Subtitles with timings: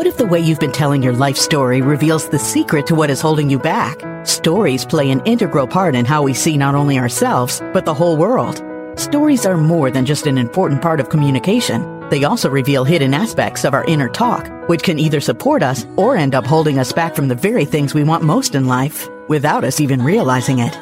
[0.00, 3.10] What if the way you've been telling your life story reveals the secret to what
[3.10, 4.00] is holding you back?
[4.26, 8.16] Stories play an integral part in how we see not only ourselves, but the whole
[8.16, 8.64] world.
[8.98, 12.08] Stories are more than just an important part of communication.
[12.08, 16.16] They also reveal hidden aspects of our inner talk, which can either support us or
[16.16, 19.64] end up holding us back from the very things we want most in life, without
[19.64, 20.74] us even realizing it.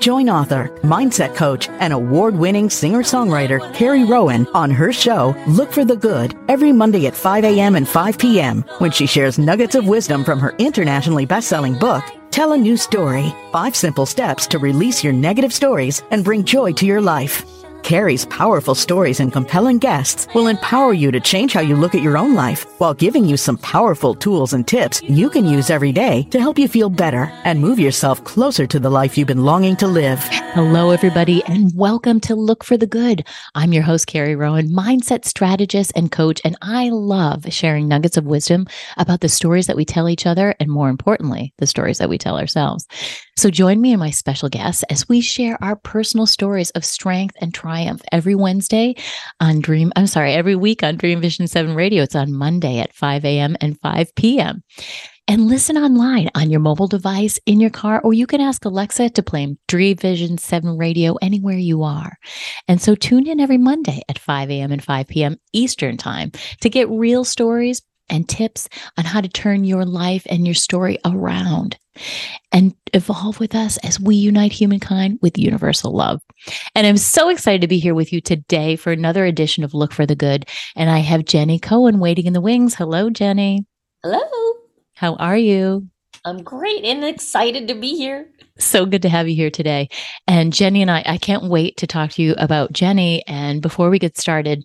[0.00, 5.72] Join author, mindset coach, and award winning singer songwriter Carrie Rowan on her show, Look
[5.72, 7.76] for the Good, every Monday at 5 a.m.
[7.76, 8.62] and 5 p.m.
[8.78, 12.76] when she shares nuggets of wisdom from her internationally best selling book, Tell a New
[12.76, 17.53] Story Five Simple Steps to Release Your Negative Stories and Bring Joy to Your Life.
[17.84, 22.00] Carrie's powerful stories and compelling guests will empower you to change how you look at
[22.00, 25.92] your own life while giving you some powerful tools and tips you can use every
[25.92, 29.44] day to help you feel better and move yourself closer to the life you've been
[29.44, 30.18] longing to live.
[30.54, 33.26] Hello, everybody, and welcome to Look for the Good.
[33.54, 38.24] I'm your host, Carrie Rowan, mindset strategist and coach, and I love sharing nuggets of
[38.24, 42.08] wisdom about the stories that we tell each other, and more importantly, the stories that
[42.08, 42.86] we tell ourselves.
[43.36, 47.34] So join me and my special guests as we share our personal stories of strength
[47.40, 48.94] and triumph every Wednesday
[49.40, 49.92] on Dream.
[49.96, 52.04] I'm sorry, every week on Dream Vision 7 Radio.
[52.04, 53.56] It's on Monday at 5 a.m.
[53.60, 54.62] and 5 p.m.
[55.26, 59.10] And listen online on your mobile device, in your car, or you can ask Alexa
[59.10, 62.16] to play Dream Vision 7 Radio anywhere you are.
[62.68, 64.70] And so tune in every Monday at 5 a.m.
[64.70, 65.38] and 5 p.m.
[65.52, 70.46] Eastern Time to get real stories and tips on how to turn your life and
[70.46, 71.78] your story around
[72.52, 76.20] and evolve with us as we unite humankind with universal love.
[76.74, 79.92] And I'm so excited to be here with you today for another edition of Look
[79.92, 80.46] for the Good.
[80.76, 82.74] And I have Jenny Cohen waiting in the wings.
[82.74, 83.66] Hello, Jenny.
[84.02, 84.20] Hello.
[84.94, 85.88] How are you?
[86.26, 88.30] I'm great and excited to be here.
[88.58, 89.90] So good to have you here today.
[90.26, 93.22] And Jenny and I, I can't wait to talk to you about Jenny.
[93.26, 94.64] And before we get started,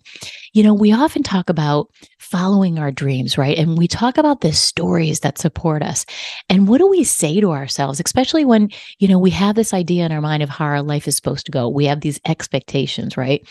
[0.54, 3.58] you know, we often talk about following our dreams, right?
[3.58, 6.06] And we talk about the stories that support us.
[6.48, 10.06] And what do we say to ourselves, especially when, you know, we have this idea
[10.06, 11.68] in our mind of how our life is supposed to go?
[11.68, 13.46] We have these expectations, right?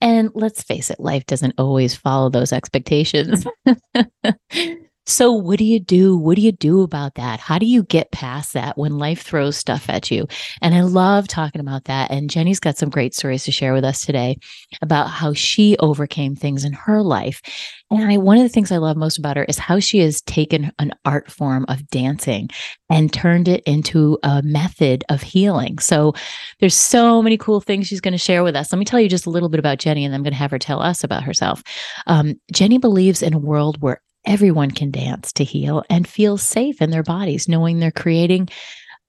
[0.00, 3.46] And let's face it, life doesn't always follow those expectations.
[5.10, 6.16] So, what do you do?
[6.16, 7.40] What do you do about that?
[7.40, 10.28] How do you get past that when life throws stuff at you?
[10.62, 12.12] And I love talking about that.
[12.12, 14.36] And Jenny's got some great stories to share with us today
[14.82, 17.42] about how she overcame things in her life.
[17.90, 20.22] And I, one of the things I love most about her is how she has
[20.22, 22.48] taken an art form of dancing
[22.88, 25.80] and turned it into a method of healing.
[25.80, 26.14] So
[26.60, 28.72] there's so many cool things she's going to share with us.
[28.72, 30.52] Let me tell you just a little bit about Jenny, and I'm going to have
[30.52, 31.64] her tell us about herself.
[32.06, 36.80] Um, Jenny believes in a world where everyone can dance to heal and feel safe
[36.82, 38.48] in their bodies, knowing they're creating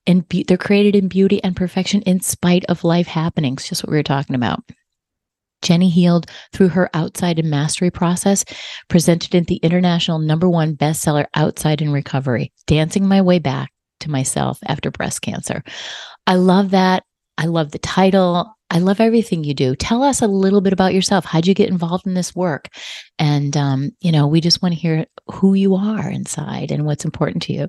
[0.08, 3.92] and be- they're created in beauty and perfection in spite of life happenings, just what
[3.92, 4.64] we were talking about.
[5.62, 8.44] Jenny healed through her outside in mastery process,
[8.88, 14.10] presented in the international number one bestseller, Outside in Recovery Dancing My Way Back to
[14.10, 15.64] Myself After Breast Cancer.
[16.26, 17.04] I love that.
[17.38, 18.56] I love the title.
[18.72, 19.76] I love everything you do.
[19.76, 21.26] Tell us a little bit about yourself.
[21.26, 22.70] How'd you get involved in this work?
[23.20, 27.04] And, um, you know, we just want to hear who you are inside and what's
[27.04, 27.68] important to you.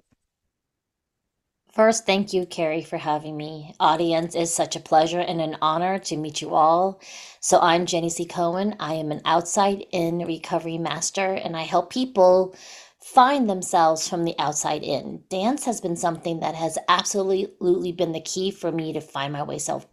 [1.72, 3.74] First, thank you, Carrie, for having me.
[3.80, 7.00] Audience, is such a pleasure and an honor to meet you all.
[7.40, 8.24] So, I'm Jenny C.
[8.24, 8.76] Cohen.
[8.78, 12.54] I am an outside in recovery master, and I help people
[13.00, 15.24] find themselves from the outside in.
[15.28, 19.42] Dance has been something that has absolutely been the key for me to find my
[19.42, 19.86] way self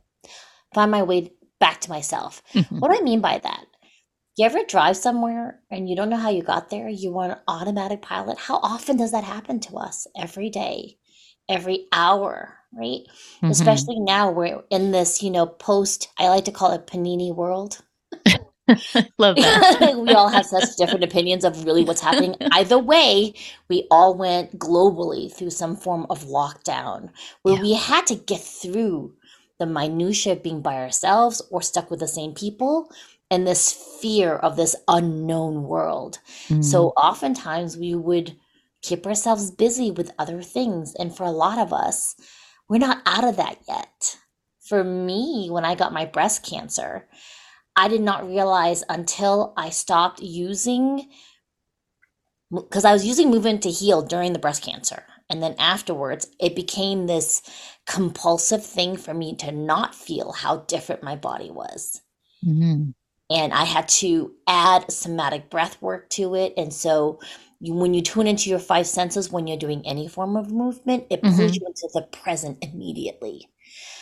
[0.73, 2.41] find my way back to myself.
[2.53, 2.79] Mm-hmm.
[2.79, 3.65] What do I mean by that?
[4.37, 6.87] You ever drive somewhere and you don't know how you got there?
[6.87, 8.37] You want an automatic pilot?
[8.37, 10.07] How often does that happen to us?
[10.17, 10.97] Every day,
[11.49, 13.01] every hour, right?
[13.37, 13.47] Mm-hmm.
[13.47, 17.81] Especially now we're in this, you know, post, I like to call it panini world.
[19.17, 19.95] Love that.
[19.99, 22.35] we all have such different opinions of really what's happening.
[22.51, 23.33] Either way,
[23.67, 27.09] we all went globally through some form of lockdown
[27.41, 27.61] where yeah.
[27.61, 29.13] we had to get through
[29.59, 32.89] the minutia of being by ourselves or stuck with the same people
[33.29, 33.71] and this
[34.01, 36.19] fear of this unknown world.
[36.47, 36.63] Mm.
[36.63, 38.35] So oftentimes we would
[38.81, 40.95] keep ourselves busy with other things.
[40.95, 42.15] And for a lot of us,
[42.67, 44.17] we're not out of that yet.
[44.61, 47.07] For me, when I got my breast cancer,
[47.75, 51.09] I did not realize until I stopped using
[52.51, 55.03] because I was using movement to heal during the breast cancer.
[55.29, 57.43] And then afterwards, it became this
[57.89, 62.01] compulsive thing for me to not feel how different my body was.
[62.45, 62.91] Mm-hmm.
[63.31, 66.53] And I had to add somatic breath work to it.
[66.55, 67.19] And so
[67.59, 71.05] you, when you tune into your five senses when you're doing any form of movement,
[71.09, 71.53] it pulls mm-hmm.
[71.53, 73.47] you into the present immediately.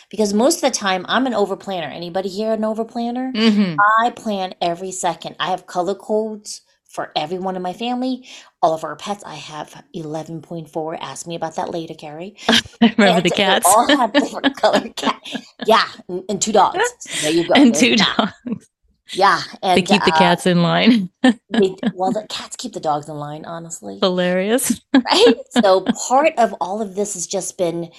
[0.09, 1.87] Because most of the time, I'm an over planner.
[1.87, 3.31] Anybody here an over planner?
[3.33, 3.79] Mm-hmm.
[4.03, 5.37] I plan every second.
[5.39, 6.61] I have color codes
[6.97, 8.27] for everyone in my family,
[8.63, 9.23] all of our pets.
[9.25, 10.99] I have 11.4.
[11.01, 12.37] Ask me about that later, Carrie.
[12.81, 13.67] I remember And the cats.
[13.67, 15.21] all have different colored cat.
[15.67, 16.79] Yeah, and, and two dogs.
[17.01, 17.55] So there you go.
[17.55, 18.17] and There's two that.
[18.17, 18.69] dogs.
[19.13, 21.11] Yeah, and They keep the uh, cats in line.
[21.23, 23.99] they- well, the cats keep the dogs in line, honestly.
[24.01, 24.81] Hilarious.
[24.95, 25.35] right?
[25.51, 27.91] So part of all of this has just been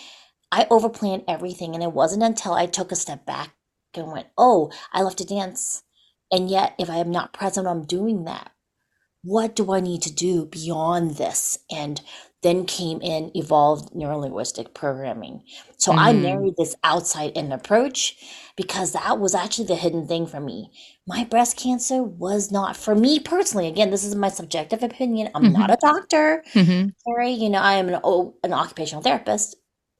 [0.52, 3.54] I overplanned everything, and it wasn't until I took a step back
[3.94, 5.82] and went, "Oh, I love to dance,"
[6.32, 8.52] and yet if I am not present, I'm doing that.
[9.22, 11.58] What do I need to do beyond this?
[11.70, 12.00] And
[12.42, 15.42] then came in evolved neurolinguistic programming.
[15.76, 16.20] So I Mhm.
[16.22, 18.16] married this outside in approach
[18.56, 20.70] because that was actually the hidden thing for me.
[21.06, 23.66] My breast cancer was not for me personally.
[23.66, 25.30] Again, this is my subjective opinion.
[25.34, 26.44] I'm not a doctor.
[27.06, 28.00] Carrie, you know, I am an,
[28.44, 29.56] an occupational therapist.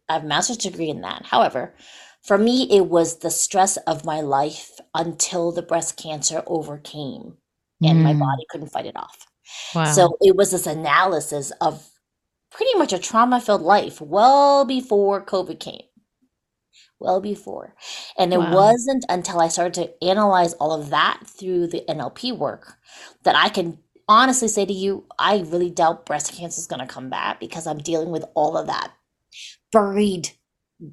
[0.08, 1.26] I have a master's degree in that.
[1.26, 1.74] However,
[2.22, 7.36] for me, it was the stress of my life until the breast cancer overcame
[7.82, 8.20] and my Mm.
[8.20, 9.26] body couldn't fight it off.
[9.74, 9.84] Wow.
[9.84, 11.88] So it was this analysis of
[12.50, 15.82] pretty much a trauma filled life well before COVID came.
[17.00, 17.74] Well before.
[18.18, 18.54] And it Wow.
[18.54, 22.76] wasn't until I started to analyze all of that through the NLP work
[23.22, 23.78] that I can
[24.08, 27.66] honestly say to you, I really doubt breast cancer is going to come back because
[27.66, 28.92] I'm dealing with all of that
[29.72, 30.30] buried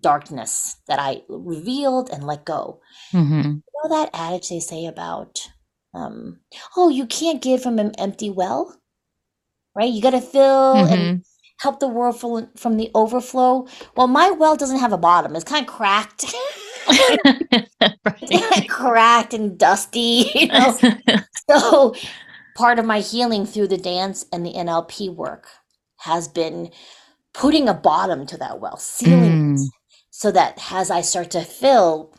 [0.01, 2.81] darkness that I revealed and let go.
[3.13, 3.63] Mhm.
[3.63, 5.49] You know that adage they say about,
[5.95, 6.41] um,
[6.77, 8.75] oh, you can't give from an empty well,
[9.75, 9.91] right?
[9.91, 11.23] You got to fill and Mhm.
[11.59, 13.67] help the world full from the overflow.
[13.97, 16.25] Well, my well doesn't have a bottom; it's kind of cracked,
[18.05, 18.67] Right.
[18.69, 20.31] cracked and dusty.
[20.35, 20.77] You know,
[21.49, 21.95] so
[22.55, 25.47] part of my healing through the dance and the NLP work
[25.99, 26.71] has been
[27.33, 29.65] putting a bottom to that well, sealing Mm.
[29.65, 29.71] it,
[30.11, 32.13] so that as I start to fill,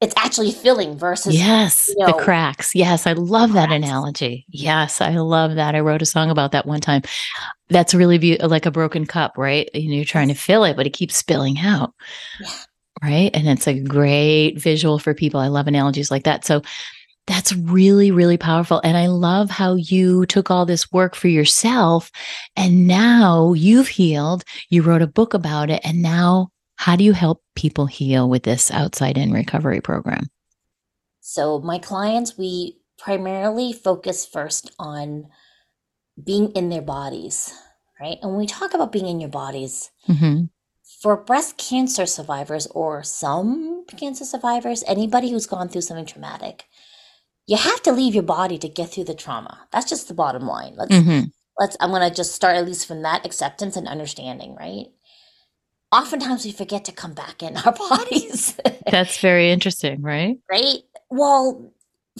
[0.00, 2.74] it's actually filling versus Yes, you the cracks.
[2.74, 3.84] Yes, I love that cracks.
[3.84, 4.44] analogy.
[4.48, 5.74] Yes, I love that.
[5.74, 7.02] I wrote a song about that one time.
[7.68, 9.68] That's really be- like a broken cup, right?
[9.74, 11.94] You know, you're trying to fill it, but it keeps spilling out.
[12.40, 12.48] Yeah.
[13.02, 13.30] Right.
[13.34, 15.38] And it's a great visual for people.
[15.40, 16.44] I love analogies like that.
[16.46, 16.62] So
[17.26, 18.80] that's really, really powerful.
[18.84, 22.10] And I love how you took all this work for yourself
[22.56, 24.44] and now you've healed.
[24.70, 25.80] You wrote a book about it.
[25.84, 30.28] And now, how do you help people heal with this outside in recovery program?
[31.20, 35.26] So my clients, we primarily focus first on
[36.22, 37.52] being in their bodies,
[38.00, 38.18] right?
[38.22, 40.44] And when we talk about being in your bodies, hmm
[41.02, 46.64] for breast cancer survivors or some cancer survivors, anybody who's gone through something traumatic,
[47.46, 49.68] you have to leave your body to get through the trauma.
[49.72, 50.74] That's just the bottom line.
[50.76, 51.20] Let's hmm
[51.58, 54.86] let's I'm gonna just start at least from that acceptance and understanding, right?
[55.96, 58.56] Oftentimes we forget to come back in our bodies.
[58.90, 60.38] That's very interesting, right?
[60.50, 60.78] right?
[61.10, 61.72] Well,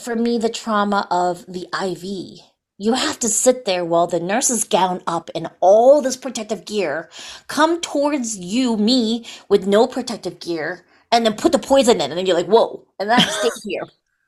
[0.02, 2.40] for me, the trauma of the IV.
[2.78, 7.08] You have to sit there while the nurses gown up in all this protective gear,
[7.48, 12.18] come towards you, me, with no protective gear, and then put the poison in, and
[12.18, 13.82] then you're like, "Whoa!" And then I stay here.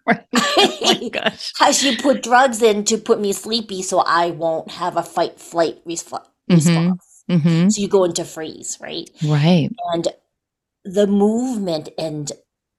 [0.06, 0.24] Right.
[0.36, 1.52] oh my gosh.
[1.60, 5.38] As you put drugs in to put me sleepy, so I won't have a fight
[5.38, 6.56] flight resp- Mhm.
[6.56, 7.04] response.
[7.28, 9.08] Hmm So you go into freeze, right?
[9.24, 9.70] Right.
[9.92, 10.08] and
[10.84, 12.32] the movement and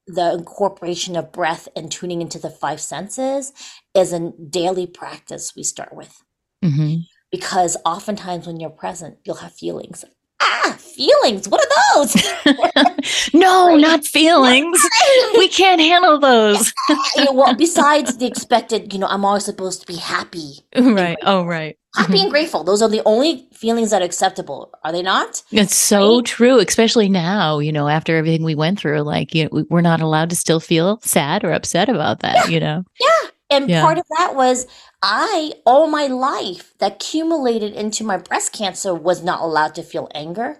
[0.07, 3.53] the incorporation of breath and tuning into the five senses
[3.93, 6.23] is a daily practice we start with
[6.63, 6.95] hmm
[7.31, 10.03] because oftentimes when you're present you'll have feelings
[10.41, 12.15] ah feelings what are those
[13.33, 14.79] no, not feelings.
[15.37, 16.73] we can't handle those.
[17.15, 21.17] You know, well besides the expected you know i'm always supposed to be happy right.
[21.23, 21.77] Oh, right.
[21.95, 25.75] happy and grateful those are the only feelings that are acceptable are they not It's
[25.75, 26.25] so Right?
[26.25, 29.01] true, especially now, you know, after everything we went through.
[29.01, 32.49] Like, you know, we- we're not allowed to still feel sad or upset about that,
[32.49, 32.83] you know?
[32.99, 33.28] Yeah.
[33.49, 33.81] And Yeah.
[33.81, 34.67] part of that was
[35.01, 40.09] I, all my life, that accumulated into my breast cancer was not allowed to feel
[40.13, 40.59] anger,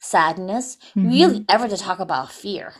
[0.00, 2.74] sadness, really ever to talk about fear.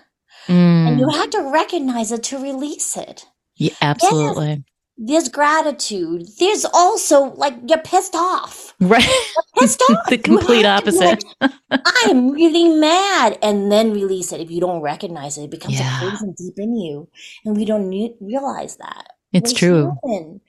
[0.86, 1.14] And you Mm.
[1.14, 3.26] had to recognize it to release it.
[3.56, 4.64] Yeah, absolutely.
[4.98, 6.26] There's gratitude.
[6.38, 8.74] There's also like you're pissed off.
[8.80, 9.08] Right.
[9.58, 10.06] Pissed off.
[10.08, 11.24] the complete have to be opposite.
[11.40, 11.52] like,
[12.04, 14.40] I'm really mad, and then release it.
[14.40, 15.98] If you don't recognize it, it becomes Yeah.
[16.06, 17.08] a poison deep in you,
[17.44, 19.06] and we don't ne- realize that.
[19.32, 19.96] It's true.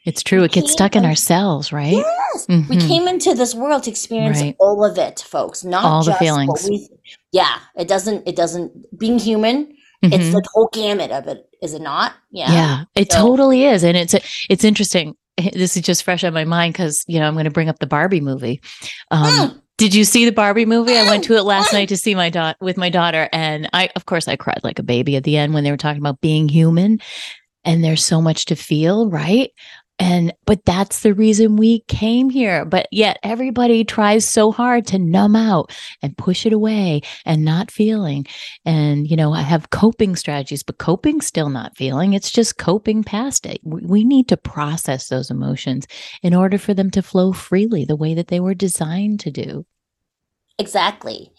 [0.04, 0.40] It's true.
[0.40, 1.94] We It gets stuck in un- ourselves, right?
[1.94, 2.46] Yes.
[2.50, 2.88] We Mhm.
[2.88, 4.56] came into this world to experience Right.
[4.60, 5.64] all of it, folks.
[5.64, 6.68] Not All the feelings.
[6.70, 6.90] We,
[7.32, 8.28] yeah, it doesn't.
[8.28, 8.98] It doesn't.
[9.00, 10.32] Being human, it's Mhm.
[10.34, 12.14] the whole gamut of it, is it not?
[12.32, 12.52] Yeah.
[12.52, 14.14] Yeah, it So- totally is, and it's
[14.50, 15.16] it's interesting.
[15.54, 17.80] This is just fresh on my mind because you know I'm going to bring up
[17.80, 18.62] the Barbie movie.
[19.10, 19.60] Um, Mm.
[19.80, 20.96] Did you see the Barbie movie?
[20.96, 23.90] I went to it last night to see my daughter with my daughter, and I,
[23.96, 26.22] of course, I cried like a baby at the end when they were talking about
[26.22, 27.00] being human,
[27.66, 29.50] and there's so much to feel, right?
[30.04, 32.66] And, but that's the reason we came here.
[32.66, 37.72] But yet everybody tries so hard to numb out and push it away and not
[37.72, 38.28] feeling.
[38.66, 42.12] And, you know, I have coping strategies, but coping still not feeling.
[42.12, 43.62] It's just coping past it.
[43.64, 45.88] We need to process those emotions
[46.22, 49.66] in order for them to flow freely the way that they were designed to do.
[50.60, 51.32] Exactly.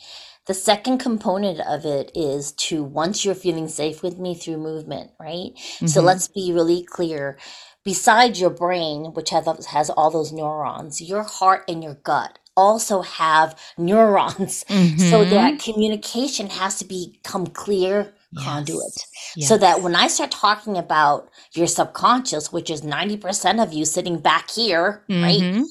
[0.47, 5.11] The second component of it is to once you're feeling safe with me through movement,
[5.21, 5.52] right?
[5.54, 5.87] Mm-hmm.
[5.87, 7.38] So let's be really clear.
[7.85, 13.03] Besides your brain, which has, has all those neurons, your heart and your gut also
[13.03, 14.64] have neurons.
[14.69, 14.99] Mm-hmm.
[14.99, 18.45] So that communication has to become clear yes.
[18.45, 19.07] conduit.
[19.37, 19.49] Yes.
[19.49, 24.19] So that when I start talking about your subconscious, which is 90% of you sitting
[24.19, 25.23] back here, mm-hmm.
[25.23, 25.64] right?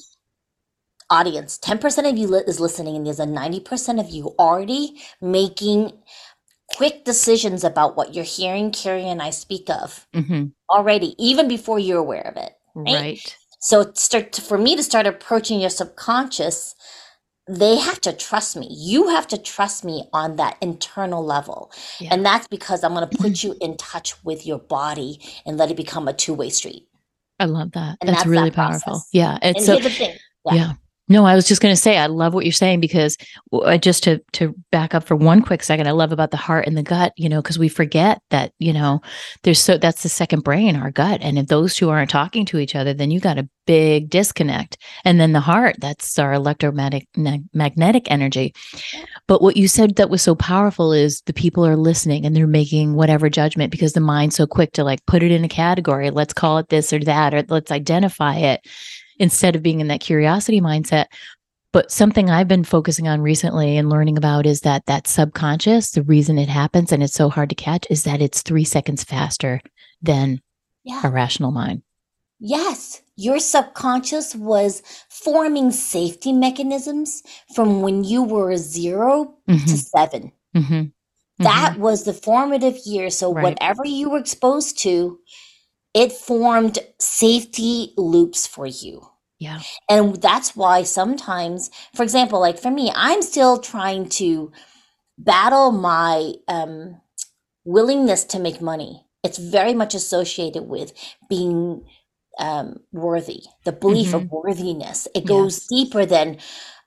[1.10, 5.92] audience 10% of you li- is listening and there's a 90% of you already making
[6.76, 10.46] quick decisions about what you're hearing carrie and i speak of mm-hmm.
[10.70, 13.38] already even before you're aware of it right, right.
[13.60, 16.76] so start to, for me to start approaching your subconscious
[17.48, 18.68] they have to trust me.
[18.72, 21.72] You have to trust me on that internal level.
[22.00, 22.10] Yeah.
[22.14, 25.72] and that's because i'm going to put you in touch with your body and let
[25.72, 26.88] it become a two-way street.
[27.40, 27.98] I love that.
[28.02, 29.04] That's, that's, really that powerful.
[29.12, 30.06] Yeah it's and so
[30.46, 30.54] yeah.
[30.54, 30.74] yeah
[31.10, 33.18] no, I was just going to say I love what you're saying because
[33.82, 36.78] just to to back up for one quick second, I love about the heart and
[36.78, 39.02] the gut, you know, because we forget that, you know,
[39.44, 41.20] there's so that's the second brain, our gut.
[41.22, 44.78] And if those two aren't talking to each other, then you got a big disconnect.
[45.04, 47.08] And then the heart, that's our electromagnetic
[47.54, 48.54] magnetic energy.
[49.28, 52.48] But what you said that was so powerful is the people are listening and they're
[52.48, 56.12] making whatever judgment because the mind's so quick to like put it in a category.
[56.12, 58.66] Let's call it this or that, or let's identify it
[59.24, 61.06] instead of being in that curiosity mindset.
[61.72, 66.04] But something I've been focusing on recently and learning about is that that subconscious, the
[66.04, 69.60] reason it happens and it's so hard to catch is that it's three seconds faster
[70.02, 70.40] than
[70.84, 71.02] yeah.
[71.04, 71.82] a rational mind.
[72.40, 77.24] Yes, your subconscious was forming safety mechanisms
[77.56, 79.66] from when you were 0 mm-hmm.
[79.66, 80.84] to 7 mm-hmm.
[81.40, 81.82] That mm-hmm.
[81.82, 83.10] was the formative year.
[83.10, 83.44] So, right.
[83.44, 85.20] whatever you were exposed to,
[85.94, 89.08] it formed safety loops for you.
[89.44, 89.62] Yeah.
[89.90, 94.52] And that's why sometimes, for example, like for me, I'm still trying to
[95.18, 97.02] battle my um,
[97.66, 99.06] willingness to make money.
[99.24, 100.94] It's very much associated with
[101.30, 101.86] being
[102.40, 104.26] um, worthy, the belief mm-hmm.
[104.26, 105.08] of worthiness.
[105.14, 106.38] It goes deeper than,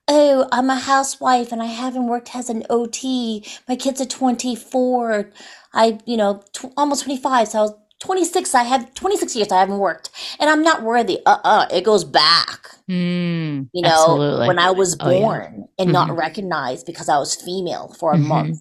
[0.09, 3.45] oh, I'm a housewife and I haven't worked as an OT.
[3.69, 5.31] My kids are 24.
[5.75, 7.49] I, you know, t- almost 25.
[7.49, 11.19] So I was 26 i have 26 years i haven't worked and i'm not worthy
[11.25, 14.49] uh-uh it goes back mm, you know absolutely.
[14.49, 15.65] when i was born oh, yeah.
[15.79, 15.93] and mm-hmm.
[15.93, 18.29] not recognized because i was female for a mm-hmm.
[18.29, 18.59] month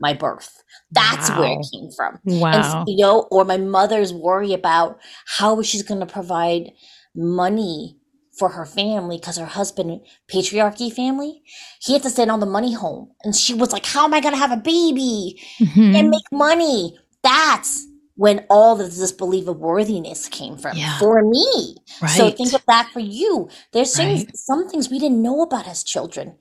[0.00, 1.40] my birth that's wow.
[1.40, 5.82] where it came from wow and, you know or my mother's worry about how she's
[5.82, 6.70] going to provide
[7.16, 7.96] money
[8.38, 10.00] for her family because her husband
[10.32, 11.42] patriarchy family
[11.80, 14.20] he had to send all the money home and she was like how am i
[14.20, 15.96] going to have a baby mm-hmm.
[15.96, 17.87] and make money that's
[18.18, 20.98] when all of this belief of worthiness came from yeah.
[20.98, 21.76] for me.
[22.02, 22.10] Right.
[22.10, 23.48] So think of that for you.
[23.72, 24.28] There's right.
[24.36, 26.36] some things we didn't know about as children.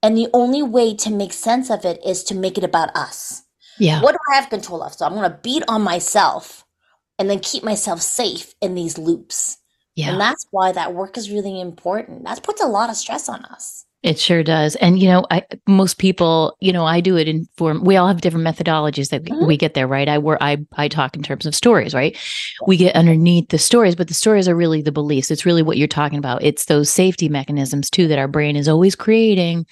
[0.00, 3.42] And the only way to make sense of it is to make it about us.
[3.80, 4.00] Yeah.
[4.00, 4.94] What do I have control of?
[4.94, 6.64] So I'm going to beat on myself
[7.18, 9.58] and then keep myself safe in these loops.
[9.96, 10.12] Yeah.
[10.12, 12.26] And that's why that work is really important.
[12.26, 13.86] That puts a lot of stress on us.
[14.02, 14.74] It sure does.
[14.76, 18.08] And, you know, I, most people, you know, I do it in form, we all
[18.08, 19.46] have different methodologies that mm-hmm.
[19.46, 20.08] we get there, right?
[20.08, 22.16] I work, I, I talk in terms of stories, right?
[22.66, 25.30] We get underneath the stories, but the stories are really the beliefs.
[25.30, 26.42] It's really what you're talking about.
[26.42, 29.66] It's those safety mechanisms too, that our brain is always creating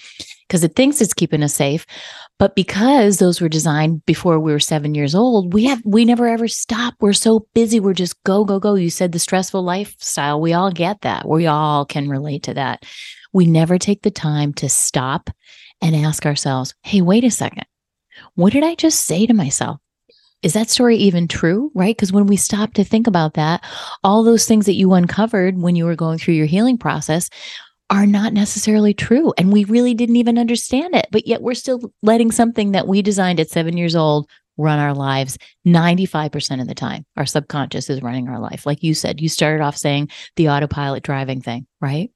[0.47, 1.85] because it thinks it's keeping us safe.
[2.39, 6.29] But because those were designed before we were seven years old, we have, we never
[6.29, 6.95] ever stop.
[7.01, 7.81] We're so busy.
[7.81, 8.75] We're just go, go, go.
[8.75, 10.41] You said the stressful lifestyle.
[10.41, 11.29] We all get that.
[11.29, 12.85] We all can relate to that
[13.33, 15.31] we never take the time to stop
[15.81, 17.65] and ask ourselves, hey, wait a second.
[18.35, 19.79] What did I just say to myself?
[20.43, 21.71] Is that story even true?
[21.75, 21.97] Right?
[21.97, 23.63] Because when we stop to think about that,
[24.03, 27.29] all those things that you uncovered when you were going through your healing process
[27.91, 29.35] are not necessarily true.
[29.37, 31.09] And we really didn't even understand it.
[31.11, 34.95] But yet we're still letting something that we designed at seven years old run our
[34.95, 37.05] lives 95% of the time.
[37.17, 38.67] Our subconscious is running our life.
[38.67, 42.11] Like you said, you started off saying the autopilot driving thing, right?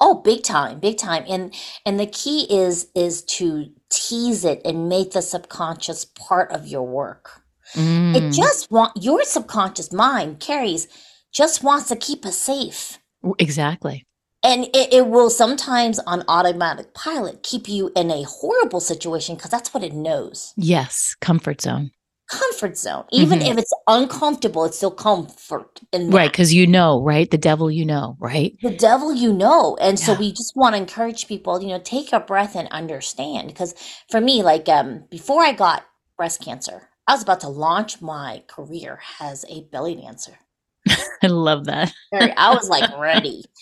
[0.00, 1.24] Oh, big time, big time.
[1.28, 1.54] And
[1.84, 6.86] and the key is is to tease it and make the subconscious part of your
[6.86, 7.42] work.
[7.74, 8.16] Mm.
[8.16, 10.88] It just want your subconscious mind carries
[11.32, 12.98] just wants to keep us safe.
[13.38, 14.06] Exactly.
[14.42, 19.50] And it, it will sometimes on automatic pilot keep you in a horrible situation because
[19.50, 20.54] that's what it knows.
[20.56, 21.90] Yes, comfort zone
[22.30, 23.04] comfort zone.
[23.12, 23.50] Even Mhm.
[23.50, 26.30] if it's uncomfortable, it's still comfort in Right.
[26.30, 27.30] Because you know, right?
[27.30, 28.56] The devil you know, right?
[28.62, 29.76] The devil you know.
[29.80, 33.48] And so we just want to encourage people, you know, take a breath and understand.
[33.48, 33.74] Because
[34.10, 35.84] for me, like um before I got
[36.16, 40.38] breast cancer, I was about to launch my career as a belly dancer.
[41.22, 41.92] I love that.
[42.12, 43.44] I was like ready.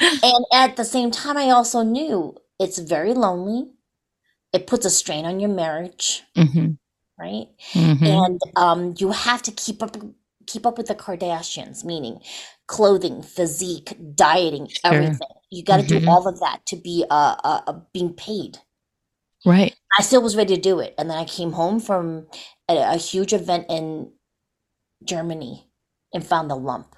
[0.00, 3.70] And at the same time, I also knew it's very lonely.
[4.52, 6.72] It puts a strain on your marriage, hmm
[7.22, 7.46] right?
[7.74, 9.96] hmm and um, you have to keep up
[10.46, 12.20] keep up with the Kardashians, meaning
[12.66, 14.92] clothing, physique, dieting, Sure.
[14.92, 15.28] everything.
[15.50, 15.88] You got to Mhm.
[15.88, 18.58] do all of that to be uh, uh, uh, being paid.
[19.44, 19.74] Right.
[19.98, 22.26] I still was ready to do it, and then I came home from
[22.68, 24.12] a, a huge event in
[25.04, 25.68] Germany
[26.14, 26.96] and found the lump.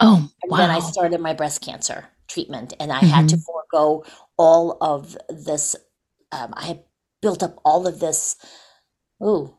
[0.00, 0.58] Oh, And wow.
[0.58, 4.04] then I started my breast cancer treatment, and I had to forego
[4.36, 5.74] all of this.
[6.32, 6.84] Um, I had
[7.22, 8.36] built up all of this.
[9.22, 9.54] Ooh,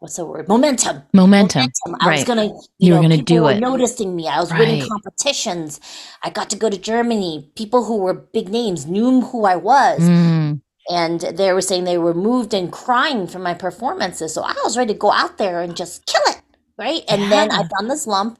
[0.00, 0.48] what's the word?
[0.48, 1.02] Momentum.
[1.12, 1.70] Momentum.
[2.00, 3.60] I was gonna, you, You were gonna do were it.
[3.60, 4.28] noticing me.
[4.28, 5.80] I was winning competitions.
[6.22, 7.50] I got to go to Germany.
[7.56, 10.60] People who were big names knew who I was, Mm,
[10.90, 14.34] and they were saying they were moved and crying from my performances.
[14.34, 16.42] So I was ready to go out there and just kill it,
[16.78, 17.02] right?
[17.08, 17.68] And then I Yeah.
[17.76, 18.38] found this lump,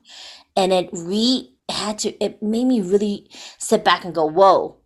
[0.56, 2.10] and it re had to.
[2.24, 4.78] It made me really sit back and go, "Whoa,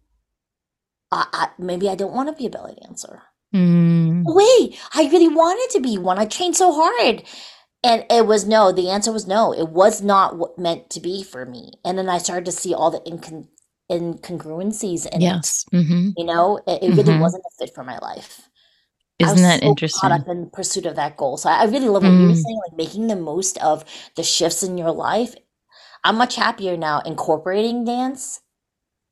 [1.13, 3.23] I, I maybe I don't want to be a belly dancer."
[3.55, 6.19] mm, wait, I really wanted to be one.
[6.19, 7.23] I trained so hard.
[7.85, 9.53] And it was no, the answer was no.
[9.55, 11.73] It was not what meant to be for me.
[11.85, 13.49] And then I started to see all the incon-
[13.91, 15.65] incongruencies in yes.
[15.71, 16.11] hmm.
[16.17, 17.21] You know, it, it really Mhm.
[17.21, 18.49] wasn't a fit for my life.
[19.21, 20.01] Isn't that so interesting?
[20.01, 21.37] Caught up in pursuit of that goal.
[21.37, 22.43] So I I really love what you were Mm.
[22.45, 23.85] saying, like making the most of
[24.17, 25.35] the shifts in your life.
[26.05, 28.41] I'm much happier now incorporating dance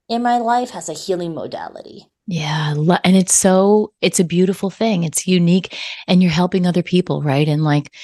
[0.09, 2.11] in my life as a healing modality.
[2.29, 5.05] Yeah, and it's so it's a beautiful thing.
[5.05, 5.77] It's unique
[6.09, 7.47] and you're helping other people, right?
[7.47, 7.95] And like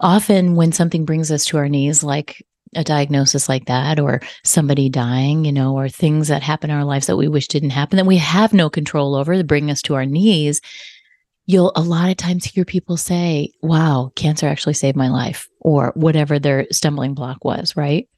[0.00, 2.44] often when something brings us to our knees like
[2.76, 6.84] a diagnosis like that or somebody dying, you know, or things that happen in our
[6.84, 9.82] lives that we wish didn't happen that we have no control over that bring us
[9.82, 10.60] to our knees,
[11.46, 15.92] you'll a lot of times hear people say, "Wow, cancer actually saved my life," or
[15.96, 18.08] whatever their stumbling block was, right?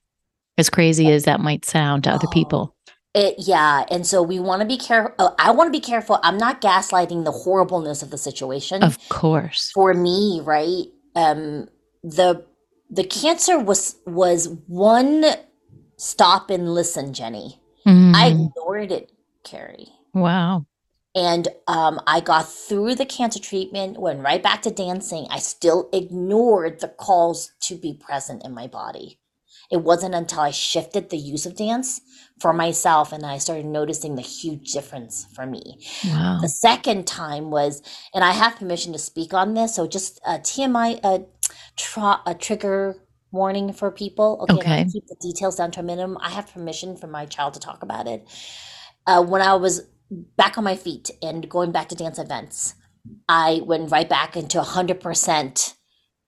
[0.58, 2.32] As crazy as that might sound to other Oh.
[2.32, 2.73] people.
[3.14, 5.36] It, yeah, and so we want to be careful.
[5.38, 6.18] I want to be careful.
[6.24, 8.82] I'm not gaslighting the horribleness of the situation.
[8.82, 9.70] Of course.
[9.74, 10.86] For me, right?
[11.16, 11.68] Um,
[12.02, 12.44] the
[12.90, 15.24] the cancer was was one
[15.98, 17.60] stop and listen, Jenny.
[18.14, 19.12] I Mm, ignored it,
[19.44, 20.66] Carrie, wow.
[21.14, 24.00] and um, I got through the cancer treatment.
[24.00, 25.26] Went right back to dancing.
[25.30, 29.20] I still ignored the calls to be present in my body.
[29.70, 32.00] It wasn't until I shifted the use of dance
[32.40, 35.78] for myself and I started noticing the huge difference for me.
[36.04, 36.38] Wow.
[36.42, 37.82] The second time was,
[38.14, 41.24] and I have permission to speak on this, so just a TMI, a,
[41.76, 42.96] tra- a trigger
[43.30, 44.46] warning for people.
[44.50, 44.86] Okay, Okay.
[44.92, 46.18] Keep the details down to a minimum.
[46.20, 48.26] I have permission from my child to talk about it.
[49.06, 49.82] Uh, when I was
[50.36, 52.74] back on my feet and going back to dance events,
[53.28, 55.74] I went right back into 100%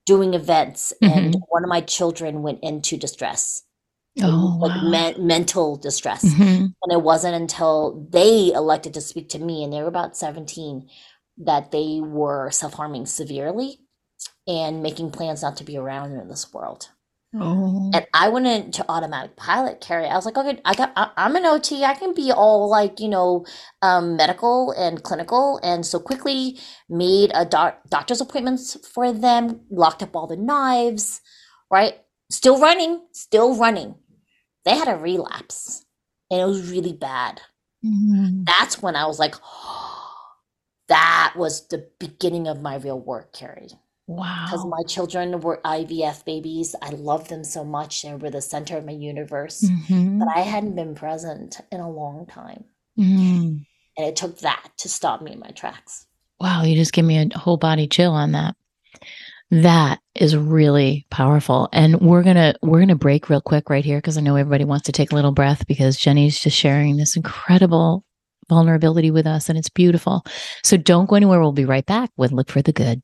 [0.07, 3.63] doing events, and one of my children went into distress.
[4.23, 4.89] Oh, like wow.
[4.89, 6.25] men- mental distress.
[6.25, 6.73] Mhm.
[6.83, 10.89] And it wasn't until they elected to speak to me, and they were about 17,
[11.39, 13.81] that they were self harming severely
[14.47, 16.89] and making plans not to be around in this world.
[17.35, 17.91] Oh.
[17.95, 20.07] And I went into automatic pilot, Carrie.
[20.07, 21.85] I was like, okay, I got, I, I'm an OT.
[21.85, 23.47] I can be all like, you know,
[23.83, 25.61] um, medical and clinical.
[25.63, 26.59] And so quickly
[26.89, 31.21] made a doc- doctor's appointments for them, locked up all the knives,
[31.71, 31.95] right?
[32.31, 33.97] Still running, still running.
[34.65, 35.85] They had a relapse
[36.31, 37.41] and it was really bad.
[37.85, 38.45] Mhm.
[38.47, 39.35] That's when I was like,
[40.89, 43.71] that was the beginning of my real work, Carrie
[44.07, 46.77] because my children were IVF babies.
[46.81, 48.03] I love them so much.
[48.03, 49.63] They were the center of my universe.
[49.63, 50.21] Mhm.
[50.21, 52.65] But I hadn't been present in a long time.
[52.99, 53.67] Mm.
[53.97, 56.07] And it took that to stop me in my tracks.
[56.39, 58.55] Wow, you just give me a whole body chill on that.
[59.51, 61.69] That is really powerful.
[61.73, 64.37] And we're going to we're going to break real quick right here because I know
[64.37, 68.05] everybody wants to take a little breath because Jenny's just sharing this incredible
[68.49, 70.25] vulnerability with us and it's beautiful.
[70.63, 71.41] So don't go anywhere.
[71.41, 73.03] We'll be right back with Look for the Good.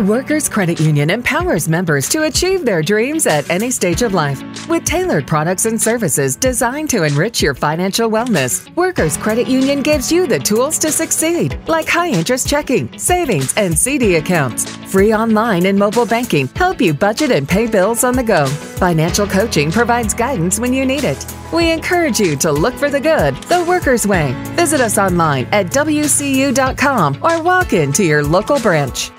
[0.00, 4.42] Workers Credit Union empowers members to achieve their dreams at any stage of life.
[4.66, 10.10] With tailored products and services designed to enrich your financial wellness, Workers Credit Union gives
[10.10, 15.66] you the tools to succeed, like high interest checking, savings, and CD accounts, free online
[15.66, 18.46] and mobile banking, help you budget and pay bills on the go.
[18.46, 21.24] Financial coaching provides guidance when you need it.
[21.52, 24.32] We encourage you to look for the good, the worker's way.
[24.56, 29.10] Visit us online at WCU.com or walk into your local branch.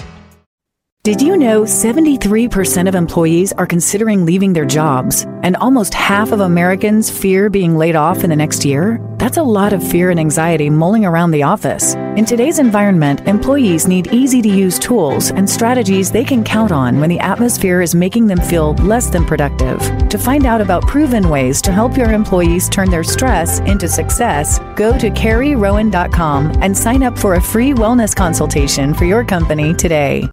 [1.04, 6.40] Did you know 73% of employees are considering leaving their jobs, and almost half of
[6.40, 9.06] Americans fear being laid off in the next year?
[9.18, 11.96] That's a lot of fear and anxiety mulling around the office.
[12.16, 17.02] In today's environment, employees need easy to use tools and strategies they can count on
[17.02, 19.82] when the atmosphere is making them feel less than productive.
[20.08, 24.58] To find out about proven ways to help your employees turn their stress into success,
[24.78, 30.30] go to carrierowan.com and sign up for a free wellness consultation for your company today.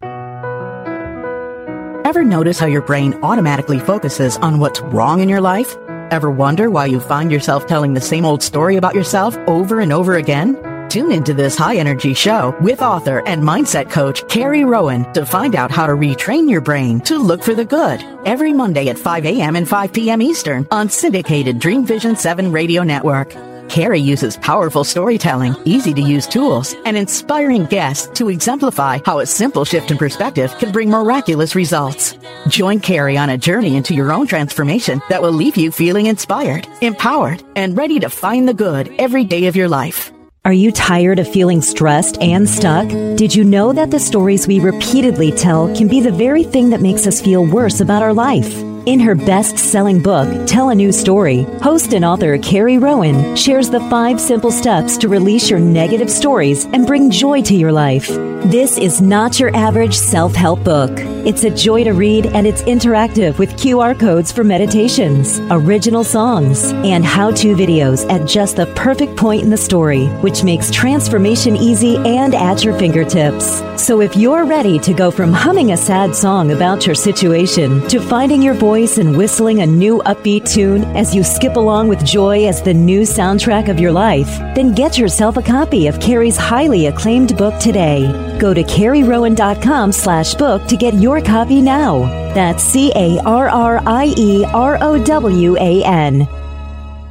[2.11, 5.77] Ever notice how your brain automatically focuses on what's wrong in your life?
[6.11, 9.93] Ever wonder why you find yourself telling the same old story about yourself over and
[9.93, 10.57] over again?
[10.89, 15.55] Tune into this high energy show with author and mindset coach Carrie Rowan to find
[15.55, 19.25] out how to retrain your brain to look for the good every Monday at 5
[19.27, 19.55] a.m.
[19.55, 20.21] and 5 p.m.
[20.21, 23.33] Eastern on syndicated Dream Vision 7 radio network.
[23.71, 29.27] Carrie uses powerful storytelling, easy to use tools, and inspiring guests to exemplify how a
[29.27, 32.19] simple shift in perspective can bring miraculous results.
[32.49, 36.67] Join Carrie on a journey into your own transformation that will leave you feeling inspired,
[36.81, 40.11] empowered, and ready to find the good every day of your life.
[40.45, 42.89] Are you tired of feeling stressed and stuck?
[42.89, 46.81] Did you know that the stories we repeatedly tell can be the very thing that
[46.81, 48.70] makes us feel worse about our life?
[48.87, 53.69] In her best selling book, Tell a New Story, host and author Carrie Rowan shares
[53.69, 58.09] the five simple steps to release your negative stories and bring joy to your life.
[58.47, 60.93] This is not your average self help book.
[61.27, 66.73] It's a joy to read and it's interactive with QR codes for meditations, original songs,
[66.73, 71.55] and how to videos at just the perfect point in the story, which makes transformation
[71.55, 73.63] easy and at your fingertips.
[73.77, 78.01] So if you're ready to go from humming a sad song about your situation to
[78.01, 82.47] finding your voice and whistling a new upbeat tune as you skip along with joy
[82.47, 86.87] as the new soundtrack of your life, then get yourself a copy of Carrie's highly
[86.87, 88.07] acclaimed book today.
[88.39, 92.05] Go to carrierowan.com slash book to get your copy now.
[92.35, 92.93] That's C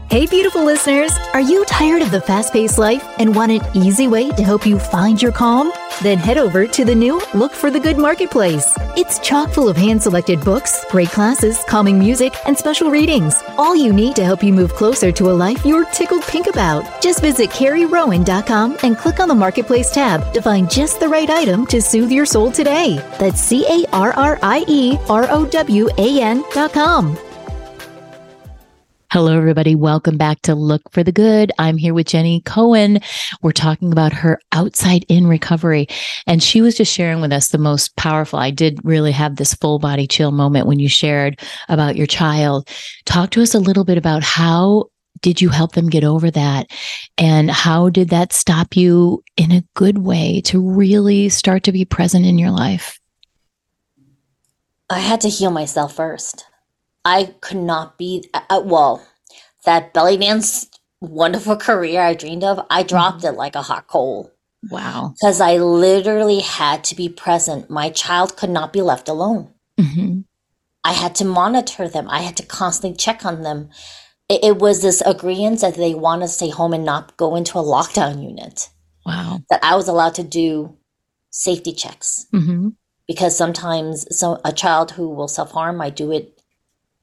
[0.09, 1.11] Hey, beautiful listeners!
[1.35, 4.65] Are you tired of the fast paced life and want an easy way to help
[4.65, 5.71] you find your calm?
[6.01, 8.75] Then head over to the new Look for the Good Marketplace.
[8.97, 13.35] It's chock full of hand selected books, great classes, calming music, and special readings.
[13.55, 17.03] All you need to help you move closer to a life you're tickled pink about.
[17.03, 21.67] Just visit CarrieRowan.com and click on the Marketplace tab to find just the right item
[21.67, 22.95] to soothe your soul today.
[23.19, 27.28] That's C A R R I E R O W A N.com.
[29.11, 29.73] Hello, everybody.
[29.73, 31.51] Welcome back to Look for the Good.
[31.57, 32.99] I'm here with Jenny Cohen.
[33.41, 35.87] We're talking about her outside in recovery.
[36.27, 38.37] And she was just sharing with us the most powerful.
[38.37, 42.69] I did really have this full body chill moment when you shared about your child.
[43.05, 44.91] Talk to us a little bit about how
[45.21, 46.67] did you help them get over that?
[47.17, 51.83] And how did that stop you in a good way to really start to be
[51.83, 52.99] present in your life?
[54.87, 56.45] I had to heal myself first.
[57.05, 59.05] I could not be uh, well.
[59.65, 60.67] That belly dance
[61.01, 64.31] wonderful career I dreamed of, I dropped it like a hot coal
[64.69, 65.13] Wow.
[65.15, 67.69] because I literally had to be present.
[67.69, 69.53] My child could not be left alone.
[69.79, 70.21] hmm
[70.83, 72.07] I had to monitor them.
[72.09, 73.69] I had to constantly check on them.
[74.29, 77.57] It, it was this agreement that they want to stay home and not go into
[77.59, 78.69] a lockdown unit.
[79.05, 79.41] Wow.
[79.49, 80.77] That I was allowed to do
[81.31, 82.69] safety checks hmm
[83.07, 86.38] because sometimes so a child who will self harm might do it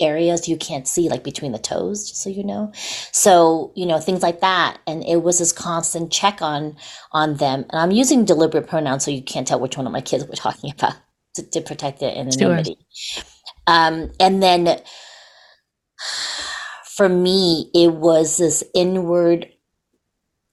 [0.00, 2.72] areas you can't see like between the toes just so you know.
[3.12, 4.78] So you know things like that.
[4.86, 6.76] And it was this constant check on
[7.12, 7.64] on them.
[7.70, 10.30] And i'm using deliberate pronouns so you can't tell which one of my kids we're
[10.34, 10.94] talking about
[11.34, 12.78] to, to protect their anonymity.
[13.66, 14.80] Um and then
[16.96, 19.48] for me it was this inward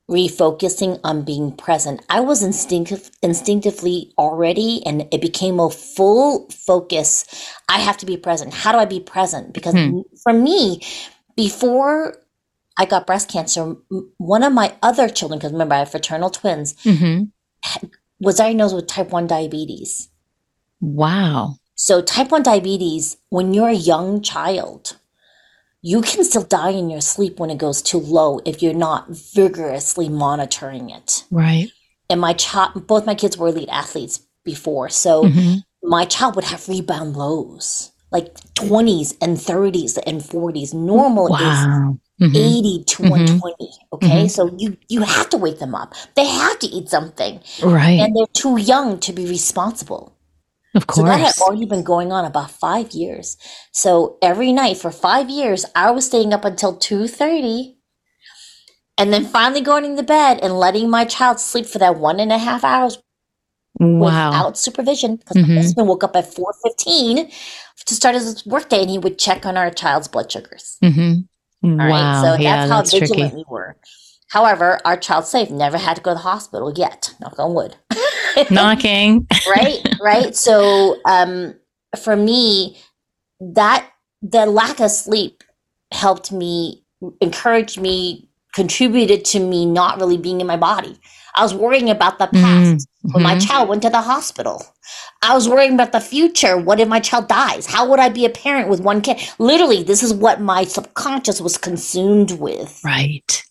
[0.09, 2.01] refocusing on being present.
[2.09, 7.25] I was instinctive, instinctively already, and it became a full focus.
[7.69, 8.53] I have to be present.
[8.53, 9.53] How do I be present?
[9.53, 10.01] Because Hmm.
[10.21, 10.81] for me,
[11.35, 12.17] before
[12.77, 13.75] I got breast cancer,
[14.17, 17.23] one of my other children, because remember I have fraternal twins, hmm
[18.19, 20.09] was diagnosed with type 1 diabetes.
[20.81, 21.55] Wow.
[21.75, 24.97] So, type 1 diabetes, when you're a young child,
[25.83, 29.09] you can still die in your sleep when it goes too low if you're not
[29.09, 31.25] vigorously monitoring it.
[31.29, 31.69] Right.
[32.09, 34.89] And my child, both my kids were elite athletes before.
[34.89, 40.73] So, hmm my child would have rebound lows, like 20s and 30s and 40s.
[40.73, 41.97] Normal is Wow.
[42.21, 42.35] Mhm.
[42.37, 43.09] 80 to Mhm.
[43.09, 43.69] 120.
[43.91, 44.23] Okay.
[44.23, 44.31] Mhm.
[44.31, 45.93] So, you, you have to wake them up.
[46.15, 47.99] They have to eat something Right.
[47.99, 50.12] and they're too young to be responsible.
[50.75, 53.37] Of So that had already been going on about five years.
[53.71, 57.77] So every night for five years, I was staying up until two thirty,
[58.97, 62.31] and then finally going to bed and letting my child sleep for that one and
[62.31, 62.97] a half hours
[63.79, 64.05] Wow.
[64.05, 65.17] without supervision.
[65.17, 65.55] Because Mhm.
[65.55, 67.29] my husband woke up at four fifteen
[67.85, 70.77] to start his workday, and he would check on our child's blood sugars.
[70.81, 71.13] hmm
[71.63, 72.21] All right, Wow.
[72.21, 73.35] so that's yeah, how that's vigilant tricky.
[73.35, 73.75] we were.
[74.33, 75.51] However, our child's safe.
[75.51, 77.13] Never had to go to the hospital yet.
[77.21, 77.75] Knock on wood.
[78.49, 79.27] Knocking.
[79.55, 81.53] right right so um
[82.03, 82.75] for me
[83.39, 83.87] that
[84.23, 85.43] the lack of sleep
[85.91, 86.83] helped me
[87.21, 90.97] encouraged me contributed to me not really being in my body
[91.35, 94.65] i was worrying about the past when my child went to the hospital
[95.21, 98.25] i was worrying about the future what if my child dies how would i be
[98.25, 103.43] a parent with one kid literally this is what my subconscious was consumed with Right.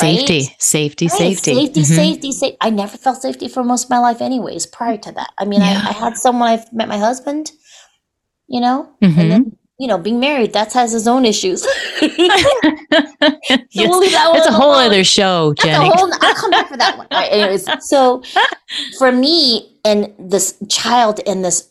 [0.00, 1.54] Safety, safety, Right, safety.
[1.54, 1.96] Safety, Mhm.
[1.96, 2.56] safety, safety.
[2.60, 5.30] I never felt safety for most of my life, anyways, prior to that.
[5.38, 5.82] I mean, Yeah.
[5.84, 7.52] I, I had someone I've met my husband,
[8.48, 9.18] you know, Mhm.
[9.18, 11.62] and then, you know, being married, that has its own issues.
[11.62, 11.68] so
[13.70, 14.86] Yes, we'll leave that That's a whole alone.
[14.86, 15.88] other show, Jenny.
[15.92, 17.06] whole- I'll come back for that one.
[17.10, 18.22] Right, anyways, so
[18.98, 21.70] for me and this child in this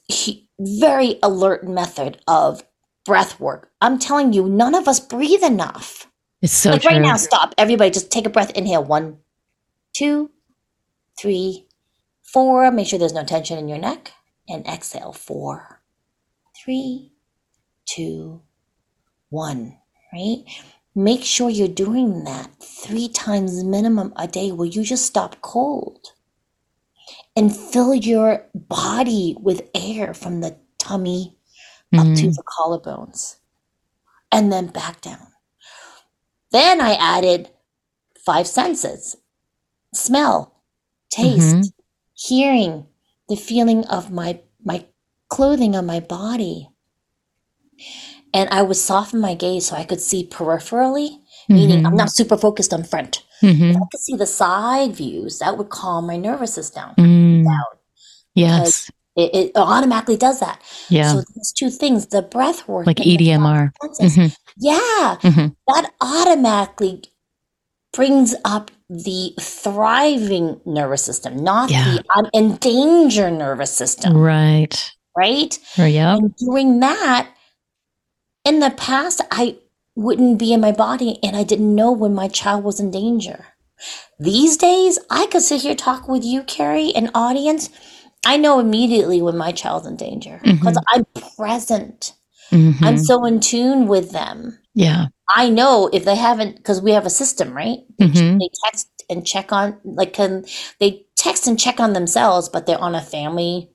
[0.60, 2.64] very alert method of
[3.06, 6.08] breath work, I'm telling you, none of us breathe enough
[6.46, 6.92] It's so like true.
[6.92, 7.56] right now, stop.
[7.58, 8.52] Everybody just take a breath.
[8.52, 8.84] Inhale.
[8.84, 9.18] One,
[9.98, 10.30] two,
[11.20, 11.68] three,
[12.22, 12.70] four.
[12.72, 14.14] Make sure there's no tension in your neck.
[14.48, 15.12] And exhale.
[15.12, 15.82] Four,
[16.56, 17.14] three,
[17.88, 18.42] two,
[19.30, 19.80] one.
[20.14, 20.44] Right?
[20.94, 26.14] Make sure you're doing that three times minimum a day where you just stop cold
[27.36, 31.38] and fill your body with air from the tummy
[31.98, 32.36] up to Mhm.
[32.36, 33.38] the collarbones
[34.32, 35.28] and then back down.
[36.52, 37.50] Then I added
[38.26, 39.18] five senses
[39.94, 40.54] smell,
[41.10, 41.72] taste, Mhm.
[42.14, 42.86] hearing,
[43.30, 44.86] the feeling of my, my
[45.30, 46.70] clothing on my body.
[48.34, 52.36] And I would soften my gaze so I could see peripherally, meaning I'm not super
[52.38, 53.24] focused on front.
[53.42, 53.70] Mhm.
[53.72, 57.46] If I could see the side views, that would calm my nervous system Mm.
[57.46, 57.64] down.
[58.34, 58.92] Yes.
[59.16, 60.60] It, it automatically does that.
[60.90, 61.14] Yeah.
[61.14, 63.72] So these two things, the breath work, like EDMR.
[64.02, 64.36] Mhm.
[64.58, 65.56] Yeah, Mhm.
[65.68, 67.04] that automatically
[67.94, 71.86] brings up the thriving nervous system, not Yeah.
[71.96, 74.92] the I'm in danger nervous system, Right.
[75.18, 75.58] right?
[75.78, 76.16] Yeah.
[76.16, 77.28] And doing that,
[78.44, 79.58] in the past, I
[79.96, 83.46] wouldn't be in my body and I didn't know when my child was in danger.
[84.20, 87.70] These days, I could sit here talk with you, Carrie, an audience.
[88.26, 91.06] I know immediately when my child's in danger because I'm
[91.38, 92.14] present.
[92.52, 93.06] I'm Mhm.
[93.06, 94.60] so in tune with them.
[94.74, 95.08] Yeah.
[95.30, 97.80] I know if they haven't, because we have a system, right?
[97.98, 98.40] They, Mhm.
[98.40, 100.46] they text and check on, like, can
[100.80, 103.70] they text and check on themselves, but they're on a family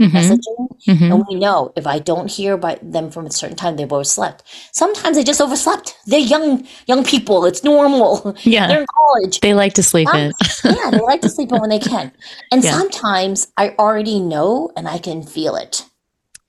[0.00, 0.10] Mhm.
[0.12, 0.68] messaging,
[1.12, 4.42] and we know if I don't hear by them from a certain time, they've overslept.
[4.72, 5.94] Sometimes they just overslept.
[6.06, 7.44] They're young, young people.
[7.44, 8.34] It's normal.
[8.44, 8.66] Yeah.
[8.68, 9.40] They're in college.
[9.40, 10.32] They like to sleep Um, in.
[10.64, 12.10] yeah, they like to sleep in when they can.
[12.50, 12.72] And Yeah.
[12.78, 15.84] sometimes I already know and I can feel it.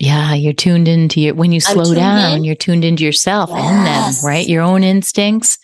[0.04, 2.44] Yeah, you're tuned into your when you slow down, in.
[2.44, 4.46] you're tuned into yourself and them, right?
[4.46, 5.60] Your own instincts.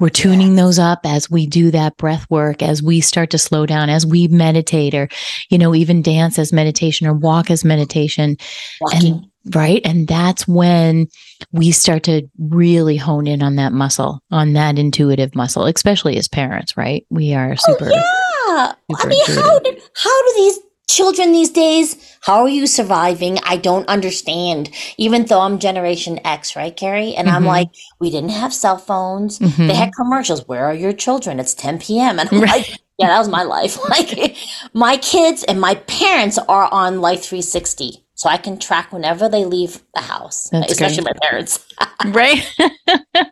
[0.00, 3.66] We're tuning those up as we do that breath work, as we start to slow
[3.66, 5.10] down, as we meditate or,
[5.50, 8.38] you know, even dance as meditation or walk as meditation.
[8.80, 9.12] Walking.
[9.12, 9.82] And right.
[9.84, 11.08] And that's when
[11.52, 16.28] we start to really hone in on that muscle, on that intuitive muscle, especially as
[16.28, 17.04] parents, right?
[17.10, 17.90] We are oh, super.
[17.92, 17.94] Oh,
[18.48, 18.72] yeah.
[18.96, 20.60] I super mean, how did how do these
[20.94, 21.96] children these days?
[22.22, 23.38] How are you surviving?
[23.46, 24.70] I don't understand.
[24.98, 27.14] Even though I'm Generation X, right, Carrie?
[27.14, 27.46] And I'm Mhm.
[27.56, 27.68] like,
[28.00, 29.38] we didn't have cell phones.
[29.38, 29.68] Mhm.
[29.68, 30.46] They had commercials.
[30.46, 31.40] Where are your children?
[31.40, 32.18] It's 10 p.m.
[32.18, 32.50] And I'm Right.
[32.50, 33.78] like, yeah, that was my life.
[33.88, 34.36] Like,
[34.74, 39.44] my kids and my parents are on Life 360, so I can track whenever they
[39.46, 41.16] leave the house, That's especially great.
[41.16, 41.58] my parents.
[42.06, 42.44] right?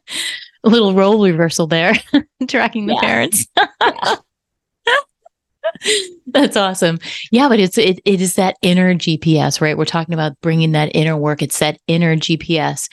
[0.64, 1.92] A little role reversal there,
[2.48, 3.00] tracking the Yeah.
[3.00, 3.46] parents.
[3.80, 4.16] Yeah.
[6.26, 6.98] That's awesome.
[7.30, 9.76] Yeah, but it's it, it is that inner GPS, right?
[9.76, 11.42] We're talking about bringing that inner work.
[11.42, 12.88] It's that inner GPS.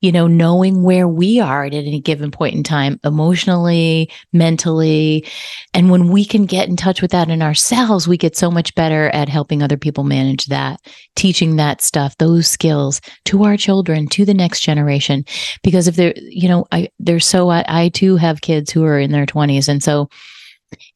[0.00, 5.24] You know, knowing where we are at any given point in time, emotionally, mentally,
[5.72, 8.74] and when we can get in touch with that in ourselves, we get so much
[8.74, 10.78] better at helping other people manage that,
[11.16, 15.24] teaching that stuff, those skills to our children, to the next generation.
[15.62, 18.98] Because if they're, you know, I they're so I, I too have kids who are
[18.98, 20.10] in their twenties, and so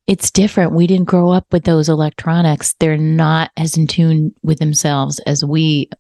[0.07, 0.73] it's different.
[0.73, 2.75] We didn't grow up with those electronics.
[2.79, 5.91] They're not as in tune with themselves as we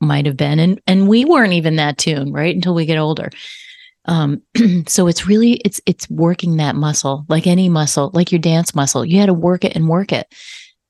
[0.00, 0.58] might have been.
[0.58, 2.54] And and we weren't even that tuned, right?
[2.54, 3.30] Until we get older.
[4.04, 4.42] Um,
[4.86, 9.04] so it's really it's it's working that muscle, like any muscle, like your dance muscle.
[9.04, 10.32] You had to work it and work it.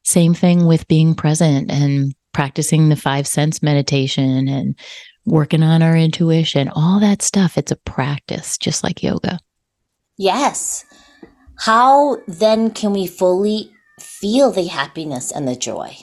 [0.04, 4.78] Same thing with being present and practicing the five sense meditation and
[5.26, 7.58] working on our intuition, all that stuff.
[7.58, 9.38] It's a practice, just like yoga.
[10.16, 10.84] Yes.
[11.58, 15.96] How then can we fully feel the happiness and the joy?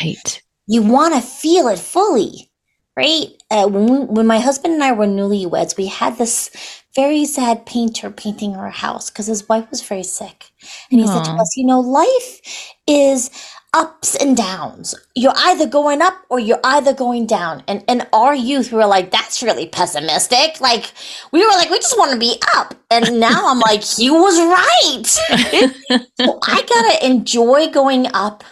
[0.00, 0.42] Right.
[0.66, 2.50] You want to feel it fully,
[2.96, 3.28] right?
[3.50, 6.50] Uh, when, we, when my husband and I were newlyweds, we had this
[6.94, 10.50] very sad painter painting our house because his wife was very sick.
[10.90, 13.30] And he said to us, You know, life is
[13.74, 14.94] ups and downs.
[15.14, 17.62] You're either going up or you're either going down.
[17.68, 20.60] And and our youth we were like, that's really pessimistic.
[20.60, 20.92] Like
[21.32, 22.74] we were like, we just want to be up.
[22.90, 25.06] And now I'm like, he was right.
[26.20, 28.42] so I gotta enjoy going up.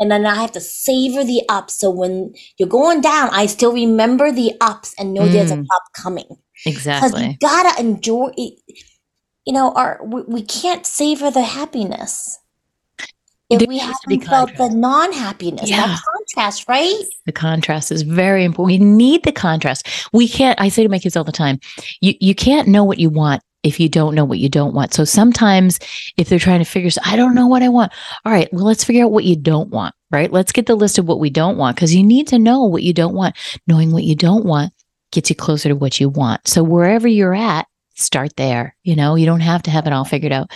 [0.00, 1.74] And then I have to savor the ups.
[1.74, 5.66] So when you're going down, I still remember the ups and know there's a Mm.
[5.72, 6.26] up coming.
[6.64, 7.28] Because Exactly.
[7.28, 8.58] we gotta enjoy it.
[9.46, 12.38] You know, our we, we can't savor the happiness
[13.50, 15.86] we needs to be haven't felt the non-happiness, Yeah.
[15.86, 16.94] that contrast, right?
[17.26, 18.80] The contrast is very important.
[18.80, 20.08] We need the contrast.
[20.12, 21.60] We can't, I say to my kids all the time,
[22.00, 24.92] you, you can't know what you want if you don't know what you don't want.
[24.94, 25.78] So sometimes
[26.16, 27.92] if they're trying to figure, out, I don't know what I want.
[28.24, 30.30] All right, well, let's figure out what you don't want, right?
[30.30, 32.82] Let's get the list of what we don't want because you need to know what
[32.82, 33.36] you don't want.
[33.66, 34.72] Knowing what you don't want
[35.12, 36.46] gets you closer to what you want.
[36.46, 38.76] So wherever you're at, start there.
[38.82, 40.50] You know, you don't have to have it all figured out.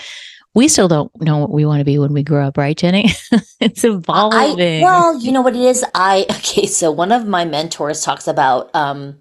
[0.59, 3.11] We still don't know what we want to be when we grow up, right, Jenny?
[3.61, 4.83] it's I evolving.
[4.83, 5.85] well, you know what it is.
[5.95, 6.67] I okay.
[6.67, 9.19] So one of my mentors talks about um,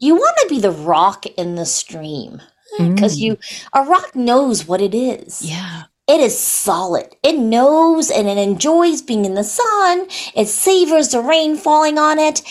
[0.00, 2.42] you want to be the rock in the stream
[2.76, 3.20] because Mm.
[3.20, 3.38] you
[3.72, 5.42] a rock knows what it is.
[5.48, 5.84] yeah.
[6.08, 7.14] It is solid.
[7.22, 10.06] It knows and it enjoys being in the sun.
[10.34, 12.42] It savors the rain falling on it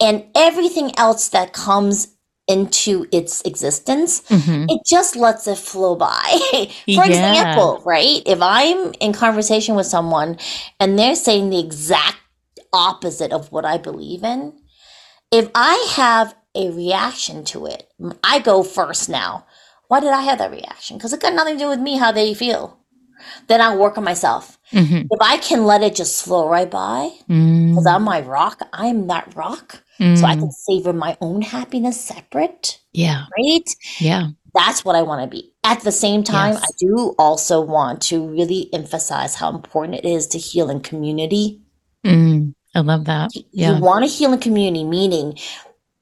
[0.00, 2.11] and everything else that comes
[2.48, 4.22] into its existence.
[4.28, 4.66] Mhm.
[4.68, 6.38] It just lets it flow by.
[6.86, 7.00] Yeah.
[7.00, 8.22] For example, right?
[8.26, 10.38] If I'm in conversation with someone
[10.80, 12.18] and they're saying the exact
[12.72, 14.54] opposite of what I believe in,
[15.30, 17.88] if I have a reaction to it,
[18.24, 19.46] I go first now.
[19.88, 20.96] Why did I have that reaction?
[20.96, 22.78] Because it got nothing to do with me, how they feel.
[23.48, 24.58] Then I'll work on myself.
[24.72, 25.06] Mhm.
[25.10, 27.70] If I can let it just flow right by, Mm.
[27.70, 29.82] because I'm my rock, I'm that rock.
[30.16, 33.62] So I can savor my own happiness separate, Yeah, right?
[34.00, 35.52] yeah, That's what I want to be.
[35.62, 36.62] At the same time, Yes.
[36.64, 41.60] I do also want to really emphasize how important it is to heal in community.
[42.04, 42.52] mm.
[42.74, 43.30] I love that.
[43.52, 45.38] Yeah, You want to heal in community, meaning,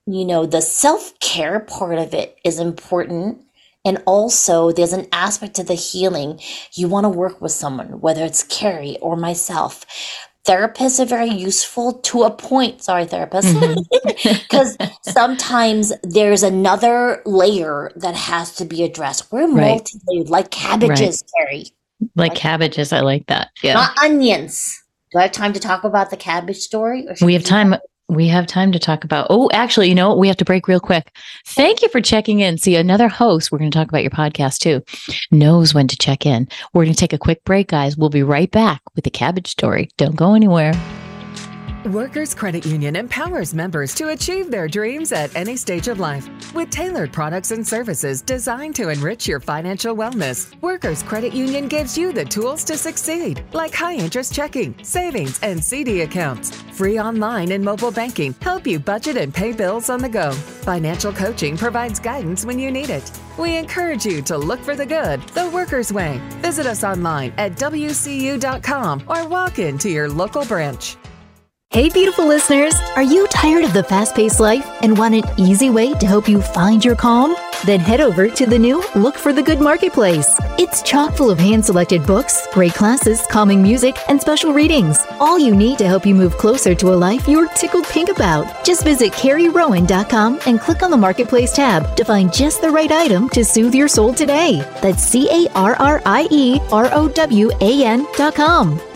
[0.07, 3.39] you know, the self care part of it is important.
[3.85, 6.39] And also, there's an aspect to the healing.
[6.75, 9.87] You want to work with someone, whether it's Carrie or myself.
[10.47, 12.83] Therapists are very useful to a point.
[12.83, 13.53] Sorry, therapists.
[13.55, 13.81] Mm-hmm.
[14.51, 19.31] Because sometimes there's another layer that has to be addressed.
[19.33, 19.69] We're Right.
[19.71, 21.67] multi layered, like cabbages, Carrie,
[22.17, 22.93] like cabbages.
[22.93, 23.49] I like that.
[23.63, 24.77] Yeah, not onions.
[25.13, 27.07] Do I have time to talk about the cabbage story?
[27.09, 27.71] Or we have time.
[27.71, 27.83] that?
[28.11, 29.29] We have time to talk about.
[29.31, 30.19] Oh, actually, you know what?
[30.19, 31.17] We have to break real quick.
[31.47, 32.59] Thank you for checking in.
[32.59, 33.53] See, another host.
[33.53, 34.83] We're going to talk about your podcast too.
[35.31, 36.49] Knows when to check in.
[36.75, 37.97] We're going to take a quick break, guys.
[37.97, 39.91] We'll be right back with the cabbage story.
[39.97, 40.73] Don't go anywhere.
[41.87, 46.29] Workers Credit Union empowers members to achieve their dreams at any stage of life.
[46.53, 51.97] With tailored products and services designed to enrich your financial wellness, Workers Credit Union gives
[51.97, 56.51] you the tools to succeed, like high interest checking, savings, and CD accounts.
[56.73, 60.33] Free online and mobile banking help you budget and pay bills on the go.
[60.33, 63.11] Financial coaching provides guidance when you need it.
[63.39, 66.21] We encourage you to look for the good, the workers' way.
[66.43, 70.99] Visit us online at WCU.com or walk into your local branch.
[71.73, 75.71] Hey, beautiful listeners, are you tired of the fast paced life and want an easy
[75.71, 77.37] way to help you find your calm?
[77.65, 80.35] Then head over to the new Look for the Good Marketplace.
[80.59, 84.99] It's chock full of hand selected books, great classes, calming music, and special readings.
[85.21, 88.65] All you need to help you move closer to a life you're tickled pink about.
[88.65, 93.29] Just visit CarrieRowan.com and click on the Marketplace tab to find just the right item
[93.29, 94.57] to soothe your soul today.
[94.83, 98.90] That's C A R R I E R O W A N.com.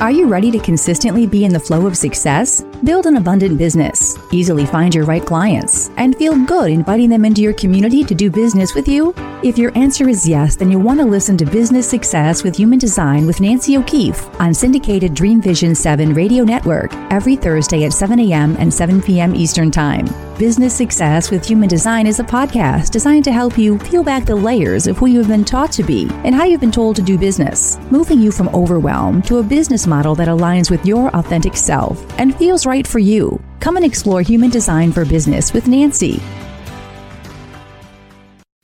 [0.00, 2.64] Are you ready to consistently be in the flow of success?
[2.82, 7.40] Build an abundant business, easily find your right clients, and feel good inviting them into
[7.40, 9.14] your community to do business with you?
[9.44, 12.78] If your answer is yes, then you'll want to listen to Business Success with Human
[12.78, 18.18] Design with Nancy O'Keefe on syndicated Dream Vision 7 radio network every Thursday at 7
[18.18, 18.56] a.m.
[18.58, 19.34] and 7 p.m.
[19.34, 20.06] Eastern Time.
[20.42, 24.34] Business Success with Human Design is a podcast designed to help you peel back the
[24.34, 27.02] layers of who you have been taught to be and how you've been told to
[27.02, 31.56] do business, moving you from overwhelm to a business model that aligns with your authentic
[31.56, 33.40] self and feels right for you.
[33.60, 36.20] Come and explore human design for business with Nancy.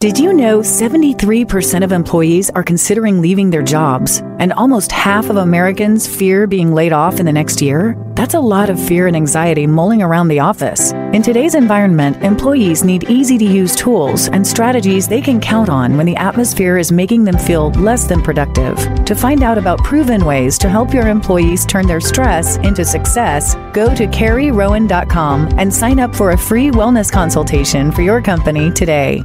[0.01, 5.39] Did you know 73% of employees are considering leaving their jobs, and almost half of
[5.39, 7.97] Americans fear being laid off in the next year?
[8.15, 10.93] That's a lot of fear and anxiety mulling around the office.
[10.93, 15.97] In today's environment, employees need easy to use tools and strategies they can count on
[15.97, 18.77] when the atmosphere is making them feel less than productive.
[19.05, 23.57] To find out about proven ways to help your employees turn their stress into success,
[23.73, 29.25] go to carrierowan.com and sign up for a free wellness consultation for your company today.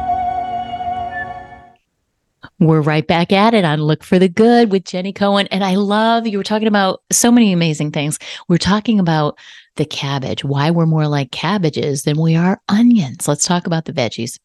[2.61, 5.47] We're right back at it on Look for the Good with Jenny Cohen.
[5.47, 8.19] And I love you were talking about so many amazing things.
[8.47, 9.39] We're talking about
[9.77, 13.27] the cabbage, why we're more like cabbages than we are onions.
[13.27, 14.37] Let's talk about the veggies.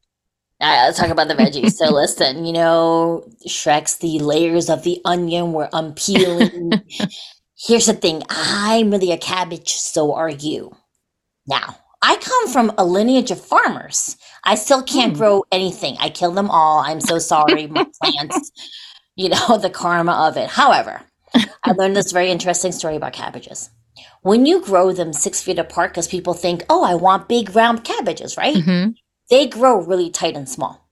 [0.62, 1.72] All right, let's talk about the veggies.
[1.72, 6.72] so listen, you know, Shrek's the layers of the onion where I'm peeling.
[7.58, 8.22] Here's the thing.
[8.30, 10.74] I'm really a cabbage, so are you.
[11.46, 14.16] Now, I come from a lineage of farmers.
[14.46, 15.18] I still can't Hmm.
[15.18, 15.96] grow anything.
[15.98, 16.78] I kill them all.
[16.78, 18.52] I'm so sorry, my plants,
[19.16, 20.48] you know, the karma of it.
[20.48, 21.02] However,
[21.64, 23.68] I learned this very interesting story about cabbages.
[24.22, 27.84] When you grow them six feet apart, because people think, oh, I want big round
[27.84, 28.56] cabbages, right?
[28.56, 28.94] Mhm.
[29.30, 30.88] They grow really tight and small.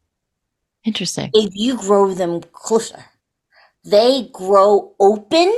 [0.85, 1.31] Interesting.
[1.33, 3.05] If you grow them closer,
[3.85, 5.53] they grow open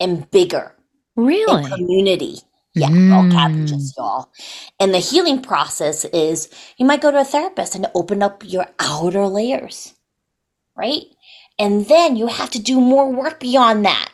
[0.00, 0.74] and bigger
[1.16, 1.68] Really?
[1.70, 2.40] community.
[2.80, 3.32] Yeah, all Mm.
[3.32, 4.28] cabbages, y'all.
[4.80, 8.66] And the healing process is you might go to a therapist and open up your
[8.78, 9.94] outer layers,
[10.76, 11.02] right?
[11.58, 14.10] And then you have to do more work beyond that.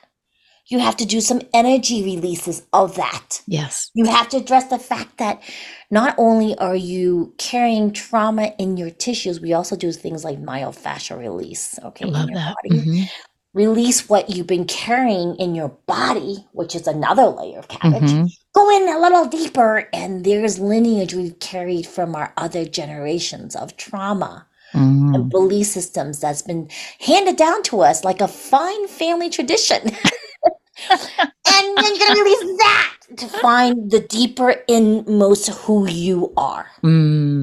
[0.69, 3.43] You have to do some energy releases of that.
[3.47, 3.91] Yes.
[3.93, 5.43] You have to address the fact that
[5.91, 11.19] not only are you carrying trauma in your tissues, we also do things like myofascial
[11.19, 12.57] release, okay, I in love your that.
[12.63, 12.81] body.
[12.81, 13.09] Mhm.
[13.55, 18.11] Release what you've been carrying in your body, which is another layer of cabbage.
[18.11, 18.29] Mhm.
[18.53, 23.77] Go in a little deeper, and there's lineage we've carried from our other generations of
[23.77, 25.15] trauma Mm.
[25.15, 29.81] and belief systems that's been handed down to us like a fine family tradition.
[30.91, 36.67] and then you're gonna release that to find the deeper inmost who you are.
[36.83, 37.34] Mm.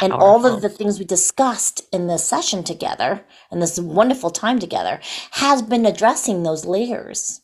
[0.00, 4.58] And all of the things we discussed in this session together and this wonderful time
[4.58, 5.00] together
[5.32, 7.40] has been addressing those layers.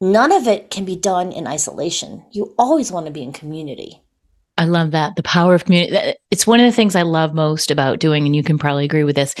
[0.00, 2.24] None of it can be done in isolation.
[2.32, 4.02] You always want to be in community.
[4.58, 5.16] I love that.
[5.16, 6.14] The power of community.
[6.30, 9.04] It's one of the things I love most about doing, and you can probably agree
[9.04, 9.34] with this,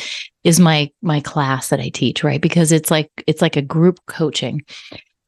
[0.44, 2.40] is my my class that I teach, right?
[2.40, 4.62] Because it's like it's like a group coaching.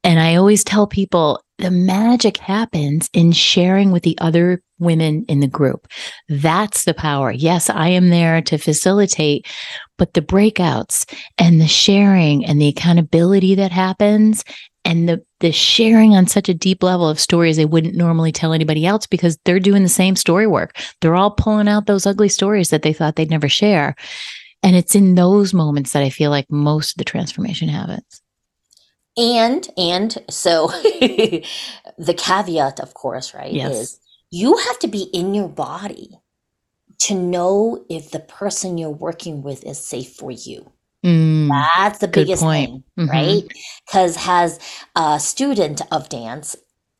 [0.03, 5.41] And I always tell people the magic happens in sharing with the other women in
[5.41, 5.87] the group.
[6.29, 7.31] That's the power.
[7.31, 9.45] Yes, I am there to facilitate,
[9.97, 14.43] but the breakouts and the sharing and the accountability that happens
[14.85, 18.51] and the the sharing on such a deep level of stories they wouldn't normally tell
[18.51, 20.77] anybody else because they're doing the same story work.
[21.01, 23.95] They're all pulling out those ugly stories that they thought they'd never share.
[24.63, 28.21] And it's in those moments that I feel like most of the transformation happens.
[29.19, 30.67] And and so
[31.99, 33.71] the caveat, of course, right, Yes.
[33.73, 33.99] is
[34.31, 36.19] you have to be in your body
[36.99, 40.71] to know if the person you're working with is safe for you.
[41.05, 42.69] Mm, That's the biggest point.
[42.69, 43.09] thing, Mhm.
[43.09, 43.43] right?
[43.87, 44.59] Because as
[44.95, 46.55] a student of dance,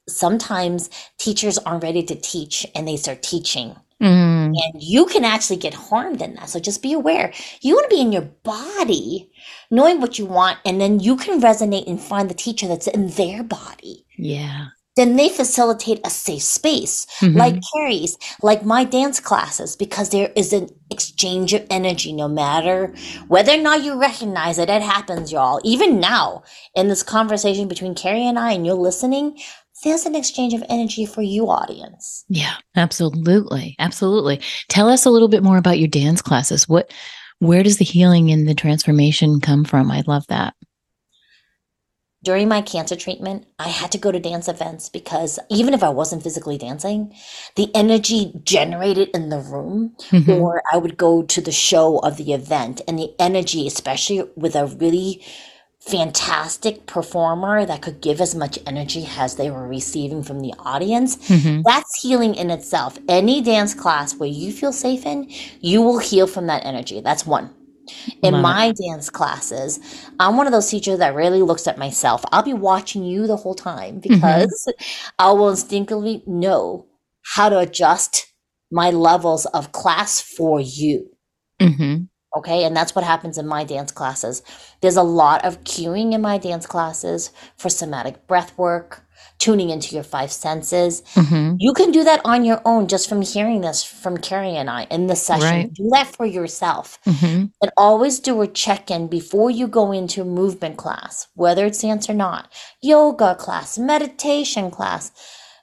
[0.07, 0.89] sometimes
[1.19, 3.75] teachers aren't ready to teach and they start teaching.
[4.01, 6.49] mm, And you can actually get harmed in that.
[6.49, 7.33] So just be aware.
[7.61, 9.31] You want to be in your body,
[9.71, 13.09] knowing what you want, and then you can resonate and find the teacher that's in
[13.09, 14.05] their body.
[14.17, 14.67] yeah.
[14.95, 17.37] then they facilitate a safe space Mhm.
[17.37, 22.93] like Carrie's, like my dance classes, because there is an exchange of energy no matter
[23.29, 24.67] whether or not you recognize it.
[24.69, 25.61] It happens, y'all.
[25.63, 26.43] Even now,
[26.75, 29.39] in this conversation between Carrie and I, and you're listening,
[29.85, 32.25] there's an exchange of energy for you, audience.
[32.27, 33.77] Yeah, absolutely.
[33.79, 34.41] Absolutely.
[34.67, 36.67] Tell us a little bit more about your dance classes.
[36.67, 36.91] What
[37.39, 39.91] where does the healing and the transformation come from?
[39.91, 40.53] I love that.
[42.21, 45.87] during my cancer treatment, I had to go to dance events because even if I
[45.87, 47.13] wasn't physically dancing,
[47.55, 50.41] the energy generated in the room, Mhm.
[50.41, 54.57] or I would go to the show of the event, and the energy, especially with
[54.57, 55.23] a really
[55.79, 61.15] fantastic performer that could give as much energy as they were receiving from the audience,
[61.29, 61.63] Mhm.
[61.65, 62.97] that's healing in itself.
[63.07, 65.27] Any dance class where you feel safe in,
[65.61, 67.01] you will heal from that energy.
[67.01, 67.51] That's one.
[68.21, 68.43] In Love it.
[68.43, 69.79] my dance classes,
[70.19, 72.23] I'm one of those teachers that rarely looks at myself.
[72.31, 74.71] I'll be watching you the whole time because
[75.17, 76.85] I will instinctively know
[77.35, 78.27] how to adjust
[78.71, 81.07] my levels of class for you.
[81.59, 82.09] Mhm.
[82.35, 82.63] Okay.
[82.63, 84.43] And that's what happens in my dance classes.
[84.81, 89.03] There's a lot of cueing in my dance classes for somatic breath work,
[89.39, 91.01] tuning into your five senses.
[91.15, 91.55] Mhm.
[91.59, 94.83] You can do that on your own just from hearing this from Carrie and I
[94.91, 95.43] in this session.
[95.43, 95.73] Right.
[95.73, 96.99] Do that for yourself.
[97.05, 97.51] Mhm.
[97.61, 102.09] And always do a check in before you go into movement class, whether it's dance
[102.09, 102.47] or not,
[102.81, 105.11] yoga class, meditation class.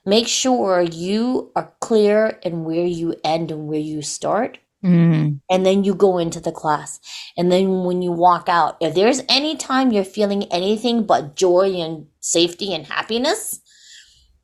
[0.05, 4.57] Make sure you are clear in where you end and where you start.
[4.83, 5.39] Mm.
[5.49, 6.99] And then you go into the class.
[7.35, 11.75] And then when you walk out, if there's any time you're feeling anything but joy
[11.75, 13.59] and safety and happiness,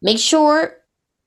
[0.01, 0.77] make sure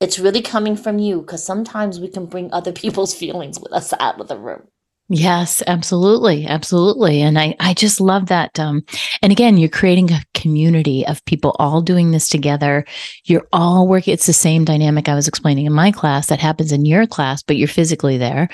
[0.01, 3.93] it's really coming from you because sometimes we can bring other people's feelings with us
[4.01, 4.69] out of the room.
[5.09, 6.47] Yes, absolutely.
[6.47, 7.23] Absolutely.
[7.23, 8.59] And I, I just love that.
[8.59, 8.85] Um,
[9.23, 12.85] and again, you're creating a community of people all doing this together.
[13.25, 14.15] You're all working.
[14.15, 17.45] It's the same dynamic I was explaining in my class that happens in your class,
[17.45, 18.49] but you're physically there.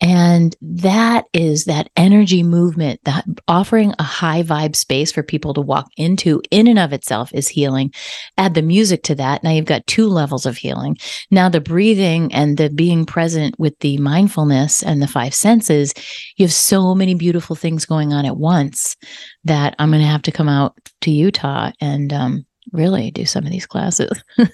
[0.00, 5.62] And that is that energy movement that offering a high vibe space for people to
[5.62, 7.92] walk into in and of itself is healing.
[8.36, 9.42] Add the music to that.
[9.42, 10.98] Now you've got two levels of healing.
[11.30, 15.94] Now the breathing and the being present with the mindfulness and the five senses,
[16.36, 18.96] you have so many beautiful things going on at once
[19.44, 23.44] that I'm going to have to come out to Utah and um, really do some
[23.44, 24.22] of these classes.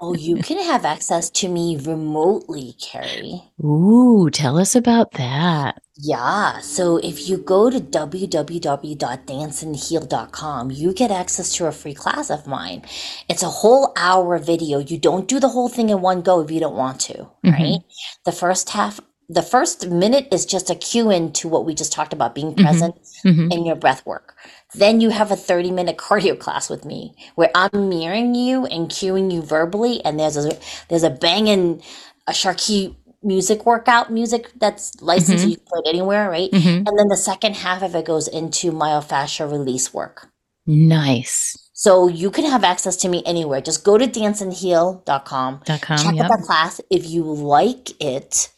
[0.00, 3.42] Oh, you can have access to me remotely, Carrie.
[3.64, 5.80] Ooh, tell us about that.
[5.96, 12.46] Yeah, so if you go to www.danceandheal.com, you get access to a free class of
[12.46, 12.82] mine.
[13.28, 14.78] It's a whole hour video.
[14.78, 17.52] You don't do the whole thing in one go if you don't want to, Mhm.
[17.52, 17.80] right?
[18.24, 22.12] The first half, the first minute is just a cue into what we just talked
[22.12, 22.62] about being Mhm.
[22.62, 22.94] present
[23.24, 23.52] Mhm.
[23.52, 24.34] in your breath work.
[24.74, 28.88] Then you have a 30 minute cardio class with me where I'm mirroring you and
[28.90, 30.04] cueing you verbally.
[30.04, 30.58] And there's a,
[30.88, 31.82] there's a banging,
[32.26, 35.50] a Sharkey music workout music that's licensed, Mhm.
[35.50, 36.50] you can play it anywhere, right?
[36.52, 36.86] Mhm.
[36.86, 40.28] And then the second half of it goes into myofascial release work.
[40.66, 41.56] Nice.
[41.72, 43.60] So you can have access to me anywhere.
[43.60, 45.60] Just go to danceandheal.com.
[45.80, 45.98] Com.
[45.98, 46.24] Check Yep.
[46.24, 46.80] out that class.
[46.90, 48.50] If you like it,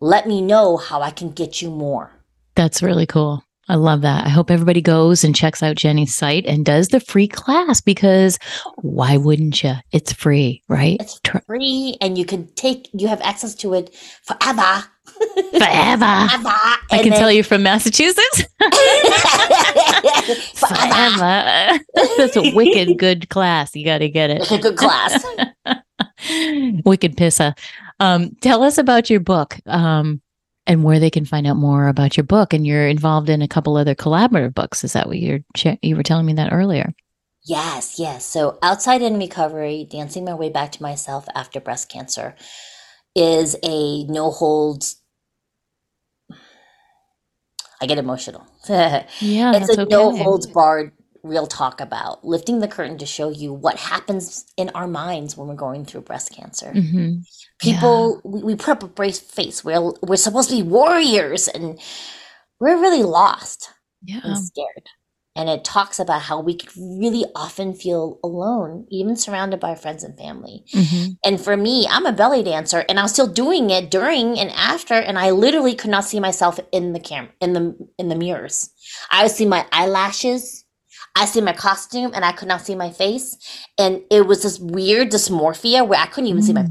[0.00, 2.10] let me know how I can get you more.
[2.54, 3.42] That's really cool.
[3.68, 4.26] I love that.
[4.26, 8.38] I hope everybody goes and checks out Jenny's site and does the free class because
[8.78, 9.74] why wouldn't you?
[9.92, 10.96] It's free, right?
[11.00, 13.94] It's free and you can take you have access to it
[14.24, 14.84] forever.
[15.52, 16.28] Forever.
[16.28, 16.54] Forever.
[16.90, 18.44] I can tell you from Massachusetts.
[20.54, 21.78] Forever.
[22.16, 23.74] That's a wicked good class.
[23.74, 24.48] You got to get it.
[24.62, 25.24] Good class.
[26.84, 27.56] Wicked Pissa.
[28.00, 30.20] Um, tell us about your book um,
[30.66, 32.52] and where they can find out more about your book.
[32.52, 34.84] And you're involved in a couple other collaborative books.
[34.84, 35.40] Is that what you're
[35.82, 36.92] you were telling me that earlier?
[37.44, 38.24] Yes, yes.
[38.24, 42.36] So outside in recovery, dancing my way back to myself after breast cancer
[43.16, 45.00] is a no holds.
[47.80, 48.46] I get emotional.
[48.68, 49.04] Yeah,
[49.56, 50.92] it's a no holds barred
[51.24, 55.48] real talk about lifting the curtain to show you what happens in our minds when
[55.48, 56.72] we're going through breast cancer.
[56.72, 57.18] hmm
[57.62, 59.64] People, we, we put up a brave face.
[59.64, 61.78] We're we're supposed to be warriors, and
[62.60, 63.70] we're really lost
[64.04, 64.20] Yeah.
[64.24, 64.88] and scared.
[65.34, 70.04] And it talks about how we could really often feel alone, even surrounded by friends
[70.04, 70.64] and family.
[70.74, 74.38] hmm And for me, I'm a belly dancer, and I was still doing it during
[74.38, 78.08] and after, and I literally could not see myself in the cam in the in
[78.08, 78.70] the mirrors.
[79.10, 80.64] I would see my eyelashes,
[81.16, 83.36] I see my costume, and I could not see my face,
[83.78, 86.68] and it was this weird dysmorphia where I couldn't even see my Mm.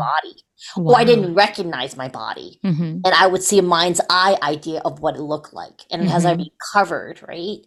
[0.75, 4.37] Body, or I didn't recognize my body hmm and I would see a mind's eye
[4.43, 5.81] idea of what it looked like.
[5.91, 7.59] And as I recovered, right,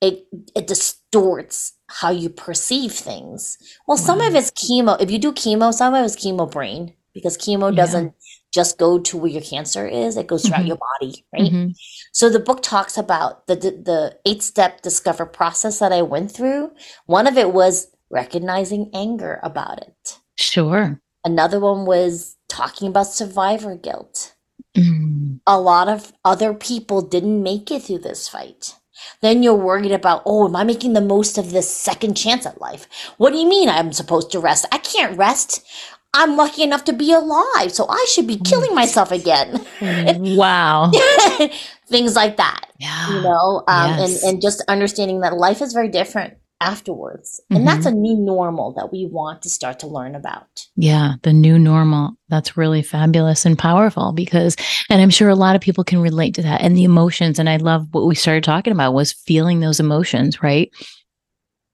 [0.00, 3.58] it it distorts how you perceive things.
[3.86, 5.00] Well, some of it's chemo.
[5.00, 7.76] If you do chemo, some of it's chemo brain because chemo Yeah.
[7.82, 8.14] doesn't
[8.52, 10.68] just go to where your cancer is; it goes throughout Mhm.
[10.68, 11.52] your body, right?
[11.52, 11.74] Mhm.
[12.12, 16.30] So the book talks about the the, the eight step discover process that I went
[16.32, 16.70] through.
[17.06, 20.18] One of it was recognizing anger about it.
[20.36, 21.00] Sure.
[21.24, 24.34] Another one was talking about survivor guilt.
[24.76, 25.40] Mm.
[25.46, 28.74] A lot of other people didn't make it through this fight.
[29.22, 32.60] Then you're worried about, oh, am I making the most of this second chance at
[32.60, 32.86] life?
[33.16, 34.66] What do you mean I'm supposed to rest?
[34.72, 35.64] I can't rest.
[36.12, 39.64] I'm lucky enough to be alive, so I should be killing myself again.
[39.80, 40.90] Wow.
[41.88, 42.66] Things like that.
[42.78, 43.14] Yeah.
[43.14, 44.22] you know um, Yes.
[44.24, 48.02] and and just understanding that life is very different afterwards and that's a mm-hmm.
[48.02, 52.16] new normal that we want to start to learn about Yeah, the new normal.
[52.28, 54.56] That's really fabulous and powerful because,
[54.88, 57.38] and I'm sure a lot of people can relate to that and the emotions.
[57.38, 60.70] And I love what we started talking about was feeling those emotions, right?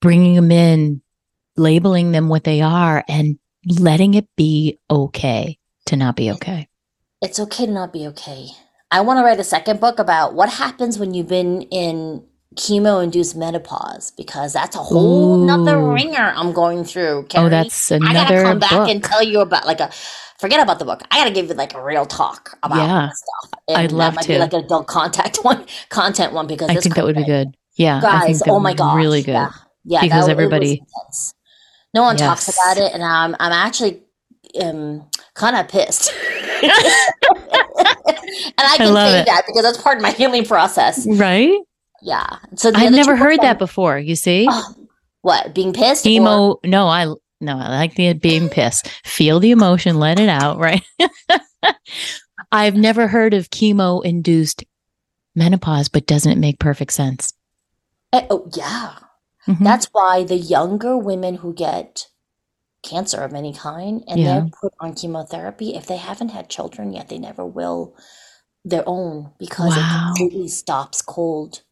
[0.01, 1.03] Bringing them in,
[1.57, 6.69] labeling them what they are, and letting it be okay to not be okay.
[7.21, 8.49] it's okay to not be okay
[8.91, 12.25] i want to write a second book about what happens when you've been in
[12.57, 17.51] chemo induced menopause because that's a whole nother ringer i'm going through Oh, Carrie.
[17.51, 18.89] that's i gotta another come back book.
[18.89, 19.91] and tell you about like a
[20.41, 23.09] forget about the book i gotta give you like a real talk about Yeah.
[23.11, 24.29] stuff I'd love that might to.
[24.29, 27.49] be like an adult contact one content one because I think that would be good.
[27.77, 27.99] Yeah.
[27.99, 28.97] I think guys oh my god.
[28.97, 29.33] Really good.
[29.33, 29.51] yeah,
[29.85, 30.83] yeah Because that- everybody-
[31.95, 34.03] no one talks about it and i'm, I'm actually
[34.63, 36.11] um kind of pissed
[36.63, 36.73] and
[38.59, 39.27] i can love say it.
[39.27, 41.53] that because that's part of my healing process Right?
[42.03, 43.99] Yeah so I've never heard that before.
[43.99, 44.47] You see?
[44.49, 44.75] Oh,
[45.23, 47.07] what being pissed or- No, I
[47.41, 48.89] no, I like the being pissed.
[49.05, 50.83] Feel the emotion, let it out, right?
[52.53, 54.65] I've never heard of chemo induced
[55.35, 57.33] menopause, but doesn't it make perfect sense?
[58.13, 58.95] Eh, oh yeah
[59.49, 59.63] Mhm.
[59.63, 62.07] That's why the younger women who get
[62.83, 64.41] cancer of any kind and Yeah.
[64.41, 67.95] they're put on chemotherapy, if they haven't had children yet, they never will
[68.65, 70.11] their own because Wow.
[70.15, 71.63] it completely stops cold.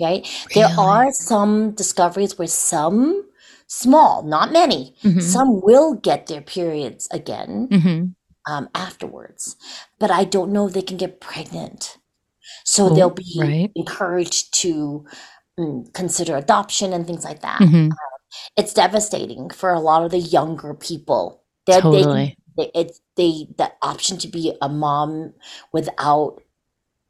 [0.00, 0.26] Right?
[0.54, 3.24] There are some discoveries where some
[3.68, 5.22] small, not many, Mhm.
[5.22, 8.14] some will get their periods again Mhm.
[8.48, 9.56] um, afterwards,
[9.98, 11.98] but I don't know if they can get pregnant.
[12.64, 13.72] So Oh, they'll be right.
[13.74, 15.04] encouraged to
[15.58, 17.60] mm, consider adoption and things like that.
[17.60, 17.92] Mhm.
[18.56, 21.42] It's devastating for a lot of the younger people.
[21.66, 22.36] They're- Totally.
[22.56, 25.34] They, they, it's they the option to be a mom
[25.72, 26.42] without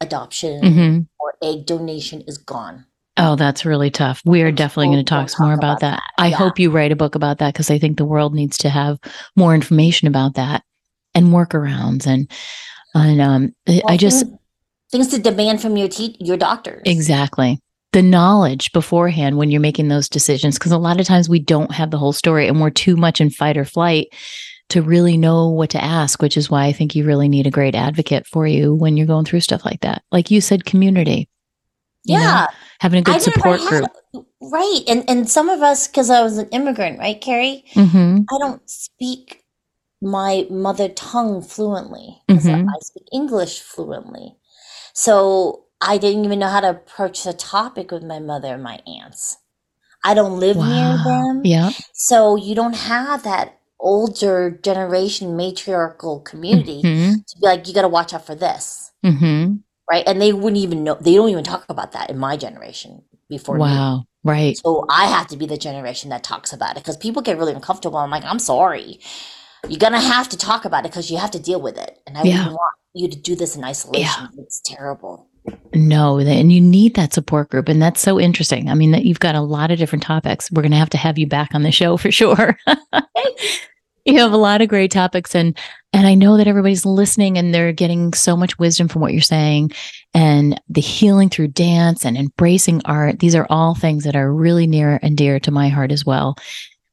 [0.05, 1.07] adoption Mhm.
[1.19, 2.85] or egg donation is gone.
[3.17, 4.21] Oh, that's really tough.
[4.25, 6.03] We are definitely going to talk some more about about that.
[6.17, 6.35] I Yeah.
[6.37, 8.97] hope you write a book about that because I think the world needs to have
[9.37, 10.63] more information about that
[11.13, 12.29] and workarounds and
[12.93, 14.37] and um I- I just things,
[14.91, 16.81] things to demand from your te- your doctors.
[16.85, 17.59] Exactly.
[17.93, 21.71] The knowledge beforehand when you're making those decisions, because a lot of times we don't
[21.71, 24.07] have the whole story and we're too much in fight or flight
[24.69, 27.51] to really know what to ask, which is why I think you really need a
[27.51, 30.03] great advocate for you when you're going through stuff like that.
[30.11, 31.29] Like you said, community.
[32.03, 32.47] you know, Yeah,
[32.79, 34.25] having a good support had- group.
[34.41, 37.63] Right, and and some of us, because I was an immigrant, right, Carrie?
[37.73, 39.43] hmm I don't speak
[40.01, 42.21] my mother tongue fluently.
[42.29, 42.67] Mhm.
[42.69, 44.35] I speak English fluently.
[44.93, 48.79] So I didn't even know how to approach the topic with my mother and my
[48.85, 49.37] aunts.
[50.03, 51.41] I don't live near them.
[51.43, 51.71] Yeah.
[51.93, 57.81] So you don't have that older generation matriarchal community hmm to be like, you got
[57.83, 58.91] to watch out for this.
[59.03, 59.55] hmm
[59.89, 60.03] Right.
[60.07, 63.55] And they wouldn't even know, they don't even talk about that in my generation before
[63.57, 63.61] me.
[63.61, 64.05] Wow.
[64.23, 64.57] Right.
[64.57, 67.53] So I have to be the generation that talks about it because people get really
[67.53, 67.97] uncomfortable.
[67.99, 68.99] I'm like, I'm sorry.
[69.69, 71.99] You're gonna have to talk about it because you have to deal with it.
[72.07, 72.37] And I Yeah.
[72.37, 74.29] wouldn't want you to do this in isolation.
[74.39, 75.29] It's terrible.
[75.73, 77.67] No, and you need that support group.
[77.67, 78.69] And that's so interesting.
[78.69, 80.49] I mean, that you've got a lot of different topics.
[80.51, 82.57] We're going to have to have you back on the show for sure.
[84.05, 85.57] you have a lot of great topics and
[85.91, 89.21] and I know that everybody's listening and they're getting so much wisdom from what you're
[89.21, 89.71] saying
[90.13, 93.19] and the healing through dance and embracing art.
[93.19, 96.35] These are all things that are really near and dear to my heart as well.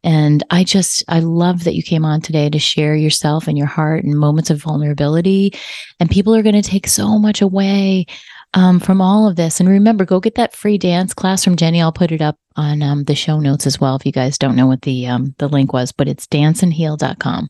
[0.05, 3.66] And I just, I love that you came on today to share yourself and your
[3.66, 5.53] heart and moments of vulnerability.
[5.98, 8.07] And people are going to take so much away
[8.55, 9.61] um, from all of this.
[9.61, 11.80] And remember, go get that free dance class from Jenny.
[11.80, 14.57] I'll put it up on um, the show notes as well if you guys don't
[14.57, 17.48] know what the um, the link was, but it's danceandheal.com.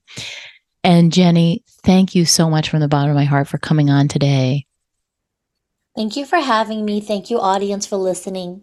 [0.84, 4.08] And Jenny, thank you so much from the bottom of my heart for coming on
[4.08, 4.66] today.
[5.96, 7.00] Thank you for having me.
[7.00, 8.62] Thank you, audience, for listening.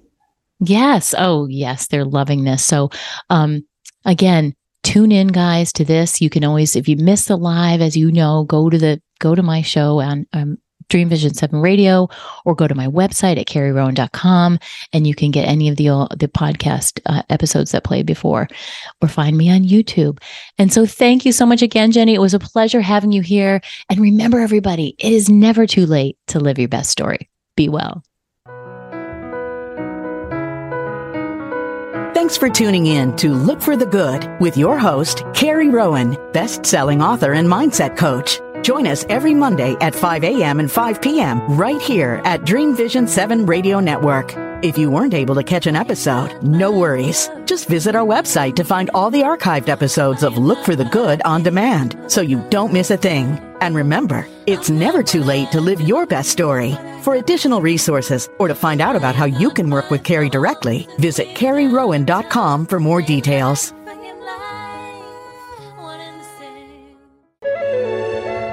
[0.59, 1.13] Yes.
[1.17, 1.87] Oh, yes.
[1.87, 2.65] They're loving this.
[2.65, 2.89] So,
[3.29, 3.65] um,
[4.03, 6.21] again, tune in, guys, to this.
[6.21, 9.35] You can always, if you miss the live, as you know, go to the go
[9.35, 10.57] to my show on um,
[10.89, 12.09] Dream Vision 7 Radio
[12.45, 14.59] or go to my website at carrierowan.com
[14.91, 18.47] and you can get any of the, uh, the podcast uh, episodes that played before
[19.01, 20.19] or find me on YouTube.
[20.57, 22.15] And so thank you so much again, Jenny.
[22.15, 23.61] It was a pleasure having you here.
[23.89, 27.29] And remember, everybody, it is never too late to live your best story.
[27.55, 28.03] Be well.
[32.13, 36.65] Thanks for tuning in to Look for the Good with your host, Carrie Rowan, best
[36.65, 38.39] selling author and mindset coach.
[38.61, 40.59] Join us every Monday at 5 a.m.
[40.59, 41.41] and 5 p.m.
[41.57, 44.33] right here at Dream Vision 7 Radio Network.
[44.61, 47.29] If you weren't able to catch an episode, no worries.
[47.45, 51.21] Just visit our website to find all the archived episodes of Look for the Good
[51.23, 53.39] on demand so you don't miss a thing.
[53.61, 56.77] And remember, it's never too late to live your best story.
[57.03, 60.87] For additional resources or to find out about how you can work with Carrie directly,
[60.97, 63.73] visit carrierowan.com for more details.